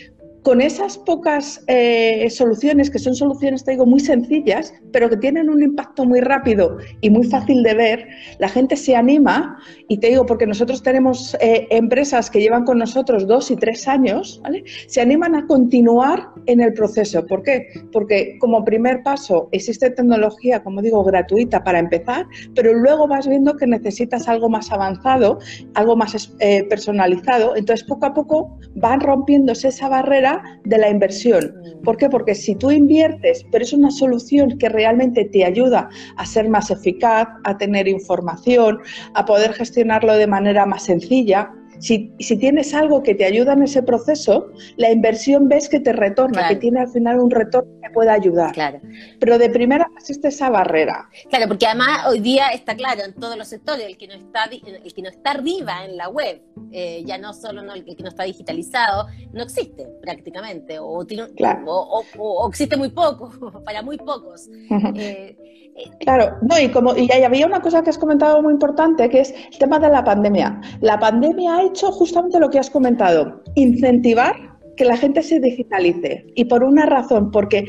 con 0.48 0.62
esas 0.62 0.96
pocas 0.96 1.62
eh, 1.66 2.26
soluciones, 2.30 2.88
que 2.88 2.98
son 2.98 3.14
soluciones, 3.14 3.64
te 3.64 3.72
digo, 3.72 3.84
muy 3.84 4.00
sencillas, 4.00 4.72
pero 4.94 5.10
que 5.10 5.18
tienen 5.18 5.50
un 5.50 5.62
impacto 5.62 6.06
muy 6.06 6.20
rápido 6.20 6.78
y 7.02 7.10
muy 7.10 7.26
fácil 7.26 7.62
de 7.62 7.74
ver, 7.74 8.08
la 8.38 8.48
gente 8.48 8.74
se 8.74 8.96
anima, 8.96 9.58
y 9.88 9.98
te 9.98 10.06
digo, 10.06 10.24
porque 10.24 10.46
nosotros 10.46 10.82
tenemos 10.82 11.36
eh, 11.42 11.66
empresas 11.68 12.30
que 12.30 12.40
llevan 12.40 12.64
con 12.64 12.78
nosotros 12.78 13.26
dos 13.26 13.50
y 13.50 13.56
tres 13.56 13.86
años, 13.86 14.40
se 14.86 15.02
animan 15.02 15.34
a 15.34 15.46
continuar 15.46 16.30
en 16.46 16.62
el 16.62 16.72
proceso. 16.72 17.26
¿Por 17.26 17.42
qué? 17.42 17.66
Porque 17.92 18.38
como 18.40 18.64
primer 18.64 19.02
paso 19.02 19.50
existe 19.52 19.90
tecnología, 19.90 20.62
como 20.62 20.80
digo, 20.80 21.04
gratuita 21.04 21.62
para 21.62 21.78
empezar, 21.78 22.26
pero 22.54 22.72
luego 22.72 23.06
vas 23.06 23.28
viendo 23.28 23.54
que 23.54 23.66
necesitas 23.66 24.28
algo 24.28 24.48
más 24.48 24.72
avanzado, 24.72 25.40
algo 25.74 25.94
más 25.94 26.32
eh, 26.40 26.64
personalizado, 26.70 27.54
entonces 27.54 27.86
poco 27.86 28.06
a 28.06 28.14
poco 28.14 28.58
van 28.76 29.00
rompiéndose 29.00 29.68
esa 29.68 29.90
barrera 29.90 30.37
de 30.64 30.78
la 30.78 30.90
inversión. 30.90 31.54
¿Por 31.84 31.96
qué? 31.96 32.08
Porque 32.08 32.34
si 32.34 32.54
tú 32.54 32.70
inviertes, 32.70 33.44
pero 33.50 33.64
es 33.64 33.72
una 33.72 33.90
solución 33.90 34.58
que 34.58 34.68
realmente 34.68 35.24
te 35.24 35.44
ayuda 35.44 35.88
a 36.16 36.26
ser 36.26 36.48
más 36.48 36.70
eficaz, 36.70 37.28
a 37.44 37.56
tener 37.56 37.88
información, 37.88 38.78
a 39.14 39.24
poder 39.24 39.52
gestionarlo 39.52 40.14
de 40.14 40.26
manera 40.26 40.66
más 40.66 40.84
sencilla, 40.84 41.50
si, 41.78 42.08
tienes 42.38 42.74
algo 42.74 43.02
que 43.02 43.14
te 43.14 43.24
ayuda 43.24 43.52
en 43.52 43.62
ese 43.62 43.82
proceso, 43.82 44.50
la 44.76 44.90
inversión 44.90 45.48
ves 45.48 45.68
que 45.68 45.80
te 45.80 45.92
retorna, 45.92 46.48
que 46.48 46.56
tiene 46.56 46.80
al 46.80 46.88
final 46.88 47.20
un 47.20 47.30
retorno 47.30 47.70
que 47.82 47.90
puede 47.90 48.10
ayudar. 48.10 48.52
Claro. 48.52 48.80
Pero 49.18 49.38
de 49.38 49.50
primera 49.50 49.88
existe 49.96 50.28
esa 50.28 50.50
barrera. 50.50 51.08
Claro, 51.28 51.48
porque 51.48 51.66
además 51.66 52.06
hoy 52.08 52.20
día 52.20 52.48
está 52.48 52.74
claro 52.74 53.02
en 53.04 53.14
todos 53.14 53.36
los 53.36 53.48
sectores, 53.48 53.86
el 53.86 53.96
que 53.96 54.08
no 54.08 54.14
está, 54.14 54.44
el 54.44 54.94
que 54.94 55.02
no 55.02 55.08
está 55.08 55.32
arriba 55.32 55.84
en 55.84 55.96
la 55.96 56.08
web, 56.08 56.42
eh, 56.72 57.02
ya 57.04 57.18
no 57.18 57.32
solo 57.32 57.62
no, 57.62 57.74
el 57.74 57.84
que 57.84 58.02
no 58.02 58.08
está 58.08 58.24
digitalizado, 58.24 59.06
no 59.32 59.42
existe 59.42 59.86
prácticamente, 60.02 60.78
o, 60.78 61.04
o, 61.06 62.48
existe 62.48 62.76
muy 62.76 62.90
poco, 62.90 63.30
para 63.64 63.82
muy 63.82 63.96
pocos. 63.96 64.48
Eh, 64.94 65.36
eh, 65.78 65.90
claro, 66.00 66.36
no, 66.42 66.58
y 66.58 66.68
como 66.70 66.96
y 66.96 67.10
había 67.10 67.46
una 67.46 67.60
cosa 67.60 67.82
que 67.82 67.90
has 67.90 67.98
comentado 67.98 68.42
muy 68.42 68.52
importante, 68.52 69.08
que 69.08 69.20
es 69.20 69.32
el 69.52 69.58
tema 69.58 69.78
de 69.78 69.88
la 69.88 70.02
pandemia. 70.02 70.60
La 70.80 70.98
pandemia 70.98 71.56
ha 71.56 71.62
hecho 71.68 71.90
justamente 71.92 72.38
lo 72.38 72.50
que 72.50 72.58
has 72.58 72.70
comentado, 72.70 73.42
incentivar 73.54 74.58
que 74.76 74.84
la 74.84 74.96
gente 74.96 75.22
se 75.22 75.40
digitalice. 75.40 76.26
Y 76.34 76.44
por 76.44 76.62
una 76.62 76.86
razón, 76.86 77.30
porque 77.30 77.66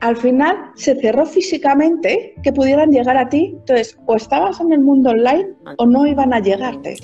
al 0.00 0.16
final 0.16 0.72
se 0.76 0.98
cerró 0.98 1.26
físicamente 1.26 2.34
que 2.42 2.52
pudieran 2.52 2.90
llegar 2.90 3.16
a 3.16 3.28
ti. 3.28 3.52
Entonces, 3.58 3.98
o 4.06 4.16
estabas 4.16 4.58
en 4.60 4.72
el 4.72 4.80
mundo 4.80 5.10
online 5.10 5.54
o 5.76 5.86
no 5.86 6.06
iban 6.06 6.32
a 6.32 6.40
llegarte. 6.40 6.96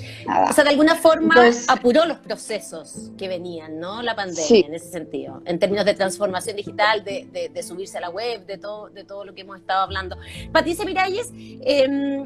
O 0.49 0.53
sea, 0.53 0.63
de 0.63 0.71
alguna 0.71 0.95
forma 0.95 1.35
apuró 1.67 2.05
los 2.05 2.17
procesos 2.17 3.11
que 3.17 3.27
venían, 3.27 3.79
¿no? 3.79 4.01
La 4.01 4.15
pandemia, 4.15 4.67
en 4.67 4.73
ese 4.73 4.89
sentido, 4.89 5.41
en 5.45 5.59
términos 5.59 5.85
de 5.85 5.93
transformación 5.93 6.55
digital, 6.55 7.03
de, 7.03 7.49
de, 7.53 7.63
subirse 7.63 7.97
a 7.97 8.01
la 8.01 8.09
web, 8.09 8.45
de 8.45 8.57
todo, 8.57 8.89
de 8.89 9.03
todo 9.03 9.25
lo 9.25 9.35
que 9.35 9.41
hemos 9.41 9.59
estado 9.59 9.81
hablando. 9.83 10.17
Patricia 10.51 10.85
Miralles, 10.85 11.31
eh, 11.35 12.25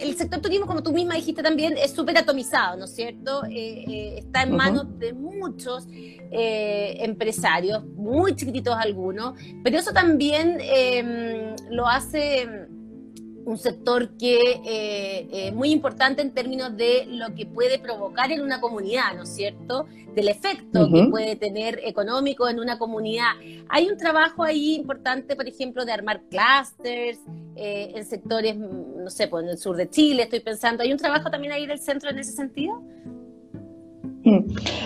el 0.00 0.16
sector 0.16 0.40
turismo, 0.40 0.66
como 0.66 0.82
tú 0.82 0.92
misma 0.92 1.14
dijiste 1.14 1.42
también, 1.42 1.76
es 1.76 1.92
súper 1.92 2.16
atomizado, 2.18 2.76
¿no 2.76 2.84
es 2.84 2.94
cierto? 2.94 3.44
Eh, 3.44 3.84
eh, 3.86 4.14
está 4.18 4.42
en 4.42 4.56
manos 4.56 4.98
de 4.98 5.12
muchos 5.12 5.86
eh, 5.92 6.96
empresarios, 7.00 7.84
muy 7.84 8.34
chiquititos 8.34 8.74
algunos, 8.76 9.34
pero 9.62 9.78
eso 9.78 9.92
también 9.92 10.58
em, 10.60 11.54
lo 11.70 11.86
hace 11.86 12.68
un 13.44 13.58
sector 13.58 14.16
que 14.16 14.38
eh, 14.64 15.28
eh, 15.30 15.52
muy 15.52 15.70
importante 15.70 16.22
en 16.22 16.32
términos 16.32 16.76
de 16.76 17.06
lo 17.06 17.34
que 17.34 17.46
puede 17.46 17.78
provocar 17.78 18.30
en 18.32 18.42
una 18.42 18.60
comunidad, 18.60 19.14
¿no 19.16 19.22
es 19.22 19.34
cierto? 19.34 19.86
Del 20.14 20.28
efecto 20.28 20.88
que 20.92 21.04
puede 21.10 21.36
tener 21.36 21.80
económico 21.84 22.48
en 22.48 22.58
una 22.58 22.78
comunidad. 22.78 23.32
Hay 23.68 23.88
un 23.88 23.96
trabajo 23.96 24.42
ahí 24.42 24.74
importante, 24.74 25.36
por 25.36 25.48
ejemplo, 25.48 25.84
de 25.84 25.92
armar 25.92 26.22
clusters 26.28 27.18
eh, 27.56 27.92
en 27.94 28.04
sectores, 28.04 28.56
no 28.56 29.08
sé, 29.10 29.28
pues 29.28 29.44
en 29.44 29.50
el 29.50 29.58
sur 29.58 29.76
de 29.76 29.88
Chile, 29.88 30.24
estoy 30.24 30.40
pensando. 30.40 30.82
¿Hay 30.82 30.92
un 30.92 30.98
trabajo 30.98 31.30
también 31.30 31.52
ahí 31.52 31.66
del 31.66 31.78
centro 31.78 32.10
en 32.10 32.18
ese 32.18 32.32
sentido? 32.32 32.82
Mm. 34.24 34.38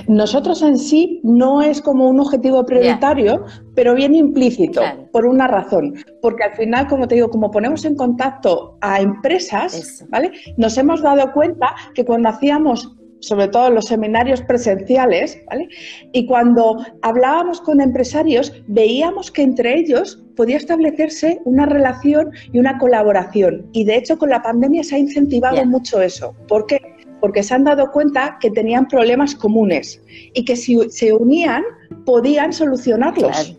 Nosotros 0.09 0.62
en 0.62 0.79
sí 0.79 1.21
no 1.23 1.62
es 1.62 1.81
como 1.81 2.09
un 2.09 2.21
objetivo 2.21 2.64
prioritario, 2.64 3.45
pero 3.75 3.95
bien 3.95 4.14
implícito, 4.14 4.83
por 5.12 5.26
una 5.26 5.49
razón. 5.49 5.95
Porque 6.23 6.45
al 6.45 6.55
final, 6.55 6.87
como 6.87 7.09
te 7.09 7.17
digo, 7.17 7.31
como 7.31 7.50
ponemos 7.50 7.85
en 7.85 7.97
contacto 7.97 8.79
a 8.81 9.00
empresas, 9.00 10.05
¿vale? 10.09 10.33
Nos 10.57 10.79
hemos 10.79 11.03
dado 11.03 11.33
cuenta 11.33 11.75
que 11.95 12.05
cuando 12.05 12.29
hacíamos 12.29 12.97
sobre 13.25 13.49
todo 13.49 13.71
los 13.71 13.87
seminarios 13.87 14.43
presenciales, 14.43 15.41
¿vale? 15.49 15.69
Y 16.12 16.26
cuando 16.26 16.85
hablábamos 17.03 17.61
con 17.61 17.81
empresarios, 17.81 18.53
veíamos 18.67 19.31
que 19.31 19.43
entre 19.43 19.79
ellos 19.79 20.23
podía 20.37 20.59
establecerse 20.59 21.41
una 21.45 21.64
relación 21.64 22.31
y 22.53 22.59
una 22.59 22.79
colaboración. 22.79 23.67
Y 23.73 23.85
de 23.85 23.97
hecho, 23.97 24.19
con 24.19 24.29
la 24.29 24.43
pandemia 24.43 24.85
se 24.85 24.97
ha 24.97 24.99
incentivado 24.99 25.64
mucho 25.64 26.03
eso. 26.03 26.35
¿Por 26.49 26.67
qué? 26.67 26.81
Porque 27.25 27.43
se 27.43 27.54
han 27.54 27.64
dado 27.64 27.90
cuenta 27.90 28.37
que 28.38 28.50
tenían 28.50 28.87
problemas 28.87 29.35
comunes 29.35 29.99
y 30.35 30.45
que 30.45 30.57
si 30.57 30.78
se 30.90 31.14
unían 31.14 31.62
podían 32.04 32.52
solucionarlos. 32.52 33.57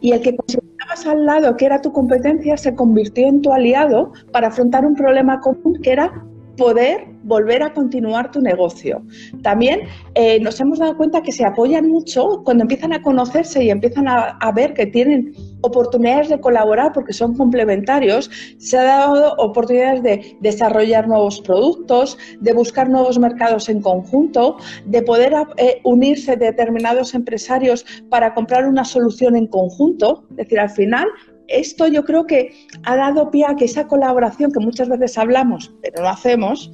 Y 0.00 0.10
el 0.10 0.20
que 0.20 0.34
considerabas 0.34 1.06
al 1.06 1.24
lado 1.24 1.56
que 1.56 1.64
era 1.64 1.80
tu 1.80 1.92
competencia 1.92 2.56
se 2.56 2.74
convirtió 2.74 3.28
en 3.28 3.40
tu 3.40 3.52
aliado 3.52 4.10
para 4.32 4.48
afrontar 4.48 4.84
un 4.84 4.96
problema 4.96 5.38
común 5.38 5.78
que 5.80 5.92
era 5.92 6.26
poder 6.56 7.06
volver 7.24 7.62
a 7.62 7.72
continuar 7.72 8.30
tu 8.30 8.40
negocio. 8.40 9.02
También 9.42 9.80
eh, 10.14 10.38
nos 10.40 10.60
hemos 10.60 10.78
dado 10.78 10.96
cuenta 10.96 11.22
que 11.22 11.32
se 11.32 11.44
apoyan 11.44 11.88
mucho 11.88 12.42
cuando 12.44 12.62
empiezan 12.62 12.92
a 12.92 13.02
conocerse 13.02 13.64
y 13.64 13.70
empiezan 13.70 14.06
a, 14.08 14.52
ver 14.54 14.74
que 14.74 14.86
tienen 14.86 15.32
oportunidades 15.62 16.28
de 16.28 16.38
colaborar 16.40 16.92
porque 16.92 17.12
son 17.12 17.34
complementarios. 17.34 18.30
Se 18.58 18.78
ha 18.78 18.84
dado 18.84 19.34
oportunidades 19.38 20.02
de 20.02 20.36
desarrollar 20.40 21.08
nuevos 21.08 21.40
productos, 21.40 22.18
de 22.40 22.52
buscar 22.52 22.88
nuevos 22.88 23.18
mercados 23.18 23.68
en 23.68 23.80
conjunto, 23.80 24.58
de 24.84 25.02
poder 25.02 25.34
eh, 25.56 25.80
unirse 25.84 26.36
determinados 26.36 27.14
empresarios 27.14 27.84
para 28.10 28.34
comprar 28.34 28.66
una 28.66 28.84
solución 28.84 29.34
en 29.34 29.46
conjunto. 29.46 30.24
Es 30.30 30.36
decir, 30.36 30.60
al 30.60 30.70
final 30.70 31.08
esto 31.48 31.86
yo 31.86 32.04
creo 32.04 32.26
que 32.26 32.52
ha 32.84 32.96
dado 32.96 33.30
pie 33.30 33.46
a 33.46 33.56
que 33.56 33.64
esa 33.64 33.86
colaboración 33.86 34.52
que 34.52 34.60
muchas 34.60 34.88
veces 34.88 35.18
hablamos, 35.18 35.72
pero 35.82 36.02
no 36.02 36.08
hacemos, 36.08 36.70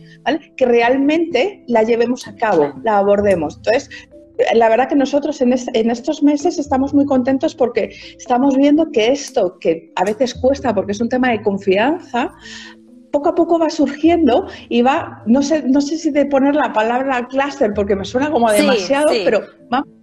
que 0.57 0.67
realmente 0.67 1.65
la 1.67 1.83
llevemos 1.83 2.27
a 2.29 2.35
cabo, 2.37 2.73
la 2.83 2.99
abordemos. 2.99 3.57
Entonces, 3.57 3.91
la 4.55 4.69
verdad 4.69 4.89
que 4.89 4.97
nosotros 4.97 5.41
en, 5.41 5.53
estos 5.53 6.23
meses 6.23 6.59
estamos 6.59 6.95
muy 6.95 7.05
contentos 7.05 7.55
porque 7.55 7.91
estamos 8.19 8.57
viendo 8.57 8.91
que 8.91 9.09
esto, 9.09 9.59
que 9.61 9.93
a 9.97 10.05
veces 10.05 10.35
cuesta 10.35 10.75
porque 10.75 10.93
es 10.93 11.00
un 11.00 11.09
tema 11.09 11.31
de 11.31 11.43
confianza, 11.43 12.33
poco 13.11 13.29
a 13.29 13.35
poco 13.35 13.59
va 13.59 13.71
surgiendo 13.71 14.47
y 14.69 14.83
va, 14.83 15.23
no 15.27 15.43
sé, 15.43 15.65
no 15.67 15.81
sé 15.81 15.99
si 15.99 16.11
de 16.11 16.27
poner 16.27 16.55
la 16.55 16.73
palabra 16.73 17.27
cluster 17.29 17.73
porque 17.75 17.97
me 17.97 18.05
suena 18.05 18.31
como 18.31 18.50
demasiado, 18.50 19.11
pero 19.25 19.43
vamos 19.69 20.00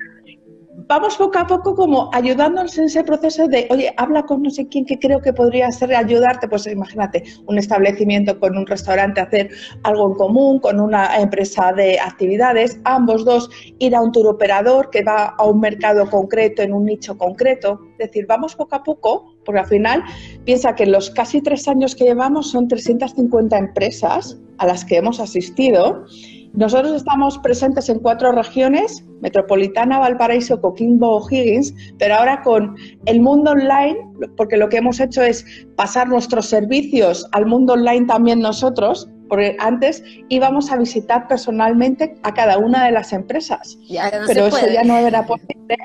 vamos 0.86 1.18
poco 1.18 1.40
a 1.40 1.48
poco 1.48 1.74
como 1.76 2.10
ayudándonos 2.14 2.78
en 2.78 2.86
ese 2.86 3.04
proceso 3.04 3.48
de, 3.48 3.68
oye, 3.72 3.92
habla 3.98 4.24
con 4.24 4.44
no 4.44 4.50
sé 4.52 4.68
quién 4.68 4.86
que 4.86 5.00
creo 5.00 5.20
que 5.20 5.34
podría 5.34 5.72
ser 5.72 5.94
ayudarte, 5.96 6.48
pues 6.48 6.68
imagínate, 6.68 7.24
un 7.48 7.58
establecimiento 7.58 8.40
con 8.40 8.56
un 8.56 8.68
restaurante, 8.68 9.20
hacer 9.20 9.50
algo 9.84 10.08
en 10.10 10.14
común, 10.14 10.60
con 10.60 10.80
una 10.80 11.20
empresa 11.20 11.74
de 11.74 12.00
actividades, 12.00 12.80
ambos 12.84 13.26
dos 13.26 13.50
ir 13.80 13.96
a 13.96 14.02
un 14.02 14.12
tour 14.12 14.28
operador 14.28 14.92
que 14.92 15.04
va 15.04 15.26
a 15.26 15.46
un 15.46 15.60
mercado 15.60 16.08
concreto, 16.10 16.62
en 16.62 16.74
un 16.74 16.86
nicho 16.86 17.18
concreto, 17.18 17.82
es 17.98 18.10
decir, 18.10 18.28
vamos 18.28 18.56
poco 18.56 18.76
a 18.76 18.84
poco, 18.84 19.36
porque 19.46 19.62
al 19.62 19.68
final 19.68 20.04
piensa 20.46 20.76
que 20.76 20.84
en 20.84 20.92
los 20.92 21.10
casi 21.10 21.42
tres 21.42 21.68
años 21.68 21.96
que 21.96 22.04
llevamos 22.04 22.52
son 22.52 22.68
350 22.68 23.58
empresas 23.58 24.38
a 24.60 24.68
las 24.68 24.86
que 24.86 24.98
hemos 24.98 25.20
asistido 25.20 26.06
nosotros 26.54 26.94
estamos 26.94 27.38
presentes 27.40 27.90
en 27.90 28.00
cuatro 28.00 28.32
regiones, 28.32 29.04
Metropolitana, 29.22 30.00
Valparaíso, 30.00 30.60
Coquimbo, 30.60 31.26
Higgins, 31.30 31.74
pero 31.98 32.16
ahora 32.16 32.42
con 32.42 32.76
el 33.06 33.22
mundo 33.22 33.52
online, 33.52 33.98
porque 34.36 34.58
lo 34.58 34.70
que 34.70 34.78
hemos 34.78 35.00
hecho 35.00 35.22
es 35.22 35.46
pasar 35.76 36.08
nuestros 36.08 36.48
servicios 36.48 37.28
al 37.32 37.46
mundo 37.46 37.74
online 37.74 38.06
también 38.06 38.40
nosotros, 38.40 39.10
porque 39.30 39.58
antes 39.60 40.04
íbamos 40.30 40.72
a 40.72 40.78
visitar 40.78 41.28
personalmente 41.28 42.16
a 42.24 42.34
cada 42.34 42.58
una 42.58 42.86
de 42.86 42.92
las 42.92 43.14
empresas, 43.14 43.78
pero 44.26 44.48
eso 44.48 44.68
ya 44.68 44.84
no 44.84 44.98
era 44.98 45.26
posible 45.26 45.78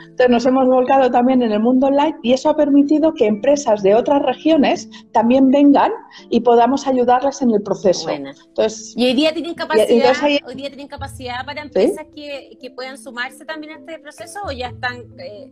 entonces 0.00 0.28
nos 0.28 0.46
hemos 0.46 0.66
volcado 0.66 1.10
también 1.10 1.42
en 1.42 1.52
el 1.52 1.60
mundo 1.60 1.86
online 1.86 2.16
y 2.22 2.32
eso 2.32 2.50
ha 2.50 2.56
permitido 2.56 3.14
que 3.14 3.26
empresas 3.26 3.82
de 3.82 3.94
otras 3.94 4.22
regiones 4.22 4.88
también 5.12 5.50
vengan 5.50 5.92
y 6.30 6.40
podamos 6.40 6.86
ayudarlas 6.86 7.42
en 7.42 7.50
el 7.50 7.62
proceso. 7.62 8.10
Entonces, 8.10 8.94
¿Y 8.96 9.06
hoy 9.06 9.14
día 9.14 9.32
tienen 9.32 9.54
capacidad, 9.54 10.14
hoy 10.46 10.54
día 10.54 10.68
tienen 10.68 10.88
capacidad 10.88 11.44
para 11.44 11.62
empresas 11.62 12.06
que, 12.14 12.56
que, 12.60 12.70
puedan 12.70 12.98
sumarse 12.98 13.44
también 13.44 13.72
a 13.72 13.78
este 13.78 13.98
proceso 13.98 14.40
o 14.46 14.52
ya 14.52 14.68
están... 14.68 15.04
Eh... 15.18 15.50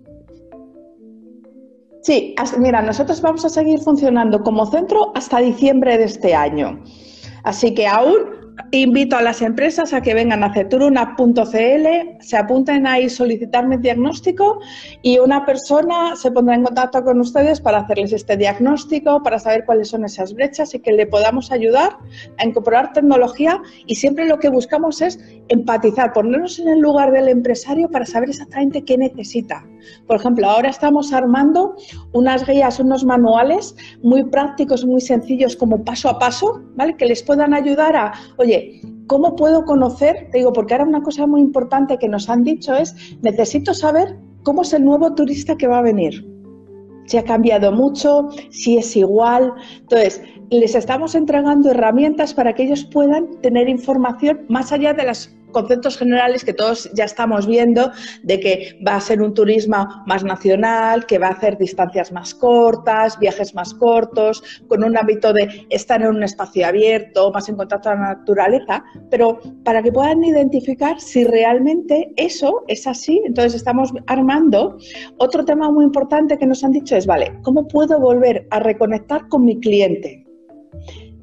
Sí, 2.03 2.35
mira, 2.59 2.83
nosotros 2.83 3.21
vamos 3.23 3.45
a 3.47 3.49
seguir 3.49 3.81
funcionando 3.81 4.43
como 4.43 4.67
centro 4.67 5.13
hasta 5.15 5.39
diciembre 5.39 5.97
de 5.97 6.05
este 6.05 6.35
año. 6.35 6.83
Así 7.45 7.75
que 7.75 7.87
aún 7.87 8.44
invito 8.71 9.17
a 9.17 9.23
las 9.23 9.43
empresas 9.43 9.93
a 9.93 10.01
que 10.01 10.15
vengan 10.15 10.45
a 10.45 10.53
ceturuna.cl, 10.53 12.21
se 12.21 12.37
apunten 12.37 12.87
ahí, 12.87 13.09
solicitarme 13.09 13.79
diagnóstico 13.79 14.61
y 15.03 15.19
una 15.19 15.45
persona 15.45 16.17
se 16.17 16.31
pondrá 16.31 16.55
en 16.55 16.65
contacto 16.65 17.05
con 17.05 17.21
ustedes 17.21 17.61
para 17.61 17.79
hacerles 17.79 18.13
este 18.13 18.37
diagnóstico, 18.37 19.23
para 19.23 19.39
saber 19.39 19.65
cuáles 19.65 19.89
son 19.89 20.05
esas 20.05 20.35
brechas 20.35 20.75
y 20.75 20.81
que 20.81 20.93
le 20.93 21.07
podamos 21.07 21.51
ayudar 21.51 21.97
a 22.39 22.45
incorporar 22.45 22.93
tecnología 22.93 23.61
y 23.87 23.97
siempre 23.97 24.27
lo 24.27 24.39
que 24.39 24.49
buscamos 24.49 25.03
es 25.03 25.19
empatizar, 25.49 26.13
ponernos 26.13 26.59
en 26.59 26.69
el 26.69 26.79
lugar 26.81 27.13
del 27.13 27.29
empresario 27.29 27.89
para 27.91 28.07
saber 28.07 28.31
exactamente 28.31 28.85
qué 28.85 28.97
necesita. 28.97 29.65
Por 30.07 30.17
ejemplo, 30.17 30.49
ahora 30.49 30.71
estamos 30.71 31.13
armando 31.13 31.77
unas 32.13 32.47
guías, 32.47 32.81
unos 32.81 33.05
manuales 33.05 33.77
muy 34.03 34.25
prácticos, 34.25 34.85
muy 34.85 35.01
sencillos 35.01 35.57
como 35.57 35.85
paso 35.85 36.09
a 36.09 36.19
paso, 36.19 36.63
¿vale? 36.75 36.97
Que 36.97 37.07
les 37.07 37.23
puedan 37.23 37.53
ayudar 37.55 37.97
a, 37.97 38.13
oye, 38.45 38.81
¿cómo 39.07 39.37
puedo 39.37 39.65
conocer? 39.65 40.29
Te 40.31 40.39
digo, 40.39 40.53
porque 40.53 40.75
ahora 40.75 40.87
una 40.87 41.03
cosa 41.03 41.27
muy 41.27 41.41
importante 41.41 41.99
que 41.99 42.09
nos 42.09 42.29
han 42.29 42.45
dicho 42.45 42.75
es, 42.75 42.95
necesito 43.23 43.75
saber 43.75 44.17
cómo 44.43 44.63
es 44.63 44.73
el 44.73 44.85
nuevo 44.85 45.15
turista 45.15 45.57
que 45.57 45.67
va 45.67 45.79
a 45.79 45.83
venir. 45.83 46.27
Si 47.07 47.19
ha 47.19 47.25
cambiado 47.25 47.71
mucho, 47.73 48.29
si 48.51 48.79
es 48.79 48.97
igual. 48.97 49.53
Entonces, 49.81 50.23
les 50.61 50.75
estamos 50.75 51.15
entregando 51.15 51.71
herramientas 51.71 52.35
para 52.35 52.55
que 52.55 52.65
ellos 52.65 52.85
puedan 52.85 53.41
tener 53.41 53.69
información 53.69 54.45
más 54.49 54.73
allá 54.73 54.93
de 54.93 55.05
las 55.05 55.35
conceptos 55.55 55.97
generales 55.97 56.45
que 56.45 56.53
todos 56.53 56.91
ya 56.93 57.05
estamos 57.05 57.47
viendo 57.47 57.91
de 58.23 58.41
que 58.41 58.79
va 58.87 58.97
a 58.97 59.01
ser 59.01 59.23
un 59.23 59.33
turismo 59.33 59.89
más 60.05 60.23
nacional, 60.23 61.07
que 61.07 61.19
va 61.19 61.29
a 61.29 61.31
hacer 61.31 61.57
distancias 61.57 62.13
más 62.13 62.35
cortas, 62.35 63.19
viajes 63.19 63.55
más 63.55 63.73
cortos, 63.73 64.43
con 64.69 64.85
un 64.85 64.99
hábito 64.99 65.33
de 65.33 65.67
estar 65.71 66.03
en 66.03 66.09
un 66.09 66.23
espacio 66.23 66.67
abierto, 66.67 67.31
más 67.33 67.49
en 67.49 67.57
contacto 67.57 67.89
con 67.89 68.01
la 68.01 68.15
naturaleza, 68.15 68.85
pero 69.11 69.41
para 69.65 69.83
que 69.83 69.93
puedan 69.93 70.23
identificar 70.25 71.01
si 71.01 71.25
realmente 71.25 72.13
eso 72.17 72.65
es 72.69 72.87
así, 72.87 73.23
entonces 73.25 73.55
estamos 73.55 73.93
armando. 74.07 74.77
Otro 75.19 75.45
tema 75.45 75.71
muy 75.71 75.85
importante 75.85 76.37
que 76.37 76.47
nos 76.47 76.65
han 76.65 76.73
dicho 76.73 76.97
es, 76.97 77.07
vale, 77.07 77.39
¿cómo 77.43 77.67
puedo 77.69 77.99
volver 78.01 78.47
a 78.51 78.59
reconectar 78.59 79.29
con 79.29 79.45
mi 79.45 79.61
cliente? 79.61 80.24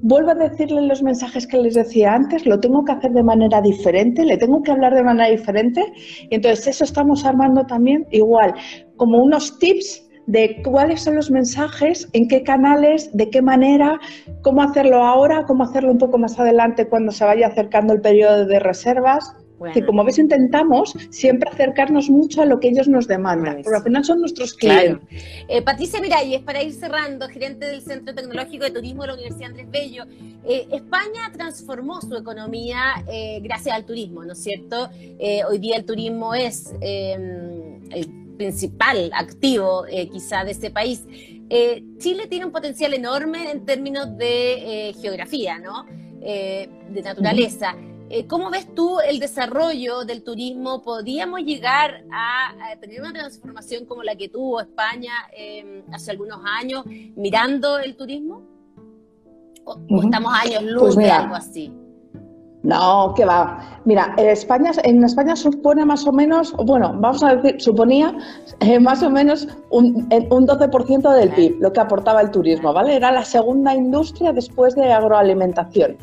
Vuelvo 0.01 0.31
a 0.31 0.35
decirle 0.35 0.81
los 0.81 1.01
mensajes 1.03 1.47
que 1.47 1.57
les 1.57 1.75
decía 1.75 2.13
antes, 2.13 2.45
lo 2.45 2.59
tengo 2.59 2.83
que 2.85 2.91
hacer 2.91 3.11
de 3.11 3.23
manera 3.23 3.61
diferente, 3.61 4.25
le 4.25 4.37
tengo 4.37 4.61
que 4.63 4.71
hablar 4.71 4.93
de 4.95 5.03
manera 5.03 5.29
diferente. 5.29 5.83
Y 6.29 6.35
entonces 6.35 6.67
eso 6.67 6.83
estamos 6.83 7.25
armando 7.25 7.65
también 7.65 8.07
igual, 8.11 8.53
como 8.97 9.21
unos 9.21 9.57
tips 9.59 10.07
de 10.27 10.61
cuáles 10.63 11.01
son 11.01 11.15
los 11.15 11.31
mensajes, 11.31 12.07
en 12.13 12.27
qué 12.27 12.43
canales, 12.43 13.09
de 13.13 13.29
qué 13.29 13.41
manera, 13.41 13.99
cómo 14.43 14.61
hacerlo 14.61 15.03
ahora, 15.03 15.45
cómo 15.45 15.63
hacerlo 15.63 15.91
un 15.91 15.97
poco 15.97 16.17
más 16.17 16.39
adelante 16.39 16.87
cuando 16.87 17.11
se 17.11 17.25
vaya 17.25 17.47
acercando 17.47 17.93
el 17.93 18.01
periodo 18.01 18.45
de 18.45 18.59
reservas. 18.59 19.35
Que 19.73 19.85
como 19.85 20.03
ves 20.03 20.17
intentamos 20.17 20.95
siempre 21.09 21.49
acercarnos 21.49 22.09
mucho 22.09 22.41
a 22.41 22.45
lo 22.45 22.59
que 22.59 22.69
ellos 22.69 22.87
nos 22.87 23.07
demandan, 23.07 23.61
porque 23.63 23.77
al 23.77 23.83
final 23.83 24.03
son 24.03 24.19
nuestros 24.21 24.53
clientes. 24.53 24.99
Eh, 25.47 25.61
Patricia 25.61 26.01
Miralles, 26.01 26.41
para 26.41 26.63
ir 26.63 26.73
cerrando, 26.73 27.27
gerente 27.27 27.65
del 27.65 27.81
Centro 27.81 28.15
Tecnológico 28.15 28.63
de 28.63 28.71
Turismo 28.71 29.03
de 29.03 29.07
la 29.09 29.13
Universidad 29.13 29.49
Andrés 29.49 29.69
Bello, 29.69 30.05
eh, 30.45 30.67
España 30.71 31.31
transformó 31.33 32.01
su 32.01 32.15
economía 32.15 33.03
eh, 33.07 33.39
gracias 33.43 33.75
al 33.75 33.85
turismo, 33.85 34.23
¿no 34.25 34.33
es 34.33 34.43
cierto? 34.43 34.89
hoy 35.47 35.59
día 35.59 35.77
el 35.77 35.85
turismo 35.85 36.33
es 36.33 36.73
em, 36.81 37.79
el 37.91 38.07
principal 38.37 39.11
activo 39.13 39.85
quizá 40.11 40.43
de 40.43 40.51
este 40.51 40.71
país. 40.71 41.05
Chile 41.99 42.27
tiene 42.27 42.45
un 42.45 42.51
potencial 42.51 42.93
enorme 42.93 43.51
en 43.51 43.65
términos 43.65 44.17
de 44.17 44.95
geografía, 44.99 45.59
¿no? 45.59 45.85
de 46.21 47.01
naturaleza. 47.03 47.75
Eh, 47.77 47.90
¿Cómo 48.27 48.49
ves 48.49 48.73
tú 48.75 48.99
el 48.99 49.19
desarrollo 49.19 50.03
del 50.05 50.23
turismo? 50.23 50.81
¿Podríamos 50.81 51.41
llegar 51.41 52.03
a, 52.11 52.53
tener 52.79 53.01
una 53.01 53.13
transformación 53.13 53.85
como 53.85 54.03
la 54.03 54.15
que 54.15 54.29
tuvo 54.29 54.59
España 54.59 55.13
em, 55.35 55.83
hace 55.93 56.11
algunos 56.11 56.39
años 56.43 56.85
mirando 56.85 57.79
el 57.79 57.95
turismo? 57.95 58.41
¿O, 59.65 59.77
estamos 60.03 60.33
años 60.33 60.63
luz 60.63 60.81
pues 60.81 60.95
de 60.95 61.11
algo 61.11 61.35
así? 61.35 61.73
No, 62.63 63.13
que 63.15 63.25
va. 63.25 63.81
Mira, 63.85 64.13
en 64.17 64.29
España, 64.29 64.71
en 64.83 65.03
España 65.03 65.35
supone 65.35 65.83
más 65.83 66.05
o 66.05 66.11
menos, 66.11 66.53
bueno, 66.53 66.93
vamos 66.97 67.23
a 67.23 67.35
decir, 67.35 67.59
suponía 67.59 68.15
eh, 68.59 68.79
más 68.79 69.01
o 69.01 69.09
menos 69.09 69.47
un, 69.71 70.07
un 70.29 70.47
12% 70.47 71.13
del 71.13 71.31
PIB, 71.31 71.59
lo 71.59 71.73
que 71.73 71.79
aportaba 71.79 72.21
el 72.21 72.29
turismo, 72.29 72.71
¿vale? 72.71 72.95
Era 72.95 73.11
la 73.11 73.25
segunda 73.25 73.73
industria 73.73 74.31
después 74.31 74.75
de 74.75 74.91
agroalimentación. 74.93 75.97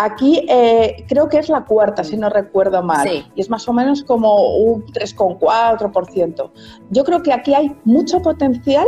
Aquí 0.00 0.46
eh, 0.48 1.04
creo 1.08 1.28
que 1.28 1.38
es 1.38 1.48
la 1.48 1.64
cuarta, 1.64 2.04
si 2.04 2.16
no 2.16 2.30
recuerdo 2.30 2.84
mal, 2.84 3.08
y 3.34 3.40
es 3.40 3.50
más 3.50 3.68
o 3.68 3.72
menos 3.72 4.04
como 4.04 4.56
un 4.56 4.86
3,4%. 4.86 6.50
Yo 6.90 7.02
creo 7.02 7.20
que 7.20 7.32
aquí 7.32 7.52
hay 7.52 7.76
mucho 7.84 8.22
potencial, 8.22 8.86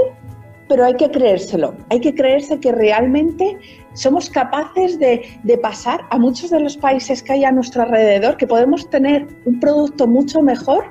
pero 0.70 0.85
hay 0.85 0.94
que 0.94 1.11
creérselo. 1.11 1.74
Hay 1.90 2.00
que 2.00 2.14
creerse 2.14 2.61
que 2.61 2.70
realmente 2.70 3.59
somos 3.94 4.30
capaces 4.30 5.00
de, 5.00 5.22
de, 5.42 5.59
pasar 5.59 6.02
a 6.11 6.16
muchos 6.16 6.50
de 6.50 6.61
los 6.61 6.76
países 6.76 7.24
que 7.24 7.33
hay 7.33 7.44
a 7.44 7.50
nuestro 7.50 7.83
alrededor, 7.83 8.37
que 8.37 8.46
podemos 8.46 8.88
tener 8.88 9.26
un 9.46 9.59
producto 9.59 10.06
mucho 10.06 10.40
mejor 10.40 10.85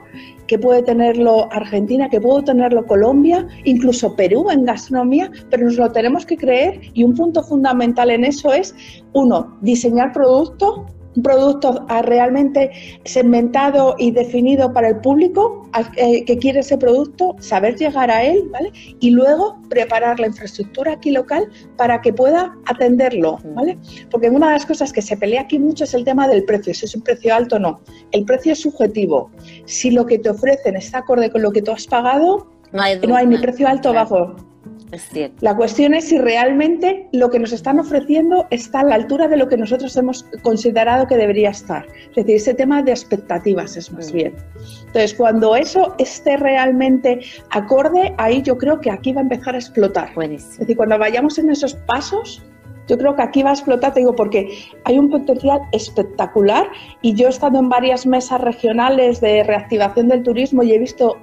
que 0.48 0.60
puede 0.60 0.84
tenerlo 0.84 1.48
Argentina, 1.54 2.10
que 2.10 2.20
puede 2.20 2.44
tenerlo 2.44 2.86
Colombia, 2.86 3.48
incluso 3.64 4.18
Perú 4.18 4.50
en 4.50 4.66
gastronomía, 4.66 5.32
pero 5.50 5.64
nos 5.64 5.78
lo 5.78 5.90
tenemos 5.94 6.26
que 6.26 6.36
creer 6.36 6.82
y 6.94 7.06
un 7.06 7.16
punto 7.16 7.42
fundamental 7.42 8.12
en 8.12 8.26
eso 8.26 8.52
es, 8.52 8.76
uno, 9.14 9.58
diseñar 9.62 10.12
producto 10.12 10.88
un 11.20 11.24
producto 11.24 11.86
realmente 12.04 12.72
segmentado 13.04 13.96
y 13.98 14.12
definido 14.12 14.72
para 14.72 14.90
el 14.90 14.98
público 15.02 15.70
eh, 15.98 16.24
que 16.24 16.38
quiere 16.38 16.62
ese 16.62 16.78
producto, 16.78 17.36
saber 17.40 17.76
llegar 17.76 18.10
a 18.10 18.24
él, 18.24 18.50
¿vale? 18.52 18.72
Y 19.00 19.12
luego 19.12 19.60
preparar 19.70 20.20
la 20.20 20.28
infraestructura 20.28 20.94
aquí 20.94 21.12
local 21.12 21.50
para 21.76 22.02
que 22.02 22.14
pueda 22.14 22.56
atenderlo, 22.66 23.40
¿vale? 23.54 23.78
Porque 24.10 24.30
una 24.30 24.48
de 24.48 24.54
las 24.54 24.66
cosas 24.66 24.94
que 24.94 25.02
se 25.02 25.18
pelea 25.18 25.42
aquí 25.42 25.60
mucho 25.60 25.84
es 25.84 25.94
el 25.94 26.06
tema 26.06 26.28
del 26.28 26.46
precio, 26.46 26.74
si 26.74 26.86
es 26.86 26.96
un 26.96 27.02
precio 27.02 27.36
alto 27.36 27.58
o 27.58 27.60
no. 27.60 27.82
El 28.12 28.24
precio 28.24 28.54
es 28.54 28.62
subjetivo. 28.62 29.30
Si 29.66 29.92
lo 29.92 30.06
que 30.06 30.20
te 30.20 30.30
ofrecen 30.30 30.78
está 30.78 31.00
acorde 31.00 31.30
con 31.30 31.42
lo 31.42 31.52
que 31.52 31.62
tú 31.62 31.72
has 31.72 31.86
pagado, 31.86 32.50
no 32.72 32.82
hay, 32.82 33.00
no 33.00 33.16
hay 33.16 33.28
ni 33.28 33.38
precio 33.38 33.68
alto 33.68 33.90
o 33.90 33.94
bajo. 33.94 34.36
La 35.42 35.56
cuestión 35.56 35.94
es 35.94 36.10
si 36.10 36.18
realmente 36.18 37.08
lo 37.12 37.30
que 37.30 37.40
nos 37.40 37.52
están 37.52 37.80
ofreciendo 37.80 38.48
está 38.50 38.80
a 38.80 38.84
la 38.84 38.96
altura 38.96 39.28
de 39.28 39.38
lo 39.38 39.48
que 39.48 39.58
nosotros 39.58 39.96
hemos 39.98 40.26
considerado 40.42 41.08
que 41.08 41.16
debería 41.16 41.50
estar. 41.50 41.86
Es 42.10 42.16
decir, 42.16 42.36
ese 42.36 42.54
tema 42.54 42.82
de 42.82 42.92
expectativas 42.92 43.78
es 43.78 43.92
más 43.92 44.12
mm. 44.12 44.16
bien. 44.16 44.34
Entonces, 44.88 45.14
cuando 45.14 45.56
eso 45.56 45.96
esté 46.00 46.38
realmente 46.38 47.20
acorde, 47.52 48.14
ahí 48.18 48.42
yo 48.42 48.58
creo 48.58 48.80
que 48.82 48.90
aquí 48.90 49.14
va 49.14 49.22
a 49.22 49.24
empezar 49.24 49.56
a 49.56 49.60
explotar. 49.60 50.12
Es 50.20 50.58
decir, 50.58 50.76
cuando 50.76 50.98
vayamos 50.98 51.38
en 51.38 51.50
esos 51.50 51.76
pasos, 51.76 52.42
yo 52.90 52.98
creo 52.98 53.16
que 53.16 53.22
aquí 53.22 53.44
va 53.44 53.52
a 53.52 53.54
explotar, 53.54 53.94
te 53.94 54.00
digo, 54.00 54.16
porque 54.16 54.50
hay 54.84 54.98
un 54.98 55.10
potencial 55.10 55.62
espectacular 55.72 56.68
y 57.02 57.14
yo 57.14 57.28
he 57.28 57.30
estado 57.30 57.60
en 57.60 57.70
varias 57.70 58.08
mesas 58.08 58.42
regionales 58.42 59.22
de 59.22 59.44
reactivación 59.44 60.08
del 60.08 60.24
turismo 60.24 60.64
y 60.64 60.74
he 60.74 60.80
visto 60.80 61.18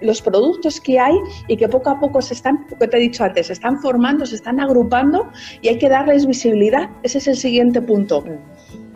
los 0.00 0.22
productos 0.22 0.80
que 0.80 0.98
hay 0.98 1.14
y 1.46 1.58
que 1.58 1.68
poco 1.68 1.90
a 1.90 2.00
poco 2.00 2.22
se 2.22 2.32
están, 2.32 2.66
como 2.70 2.88
te 2.88 2.96
he 2.96 3.00
dicho 3.00 3.22
antes, 3.22 3.48
se 3.48 3.52
están 3.52 3.78
formando, 3.80 4.24
se 4.24 4.36
están 4.36 4.58
agrupando 4.60 5.28
y 5.60 5.68
hay 5.68 5.78
que 5.78 5.90
darles 5.90 6.26
visibilidad. 6.26 6.88
Ese 7.02 7.18
es 7.18 7.28
el 7.28 7.36
siguiente 7.36 7.82
punto. 7.82 8.24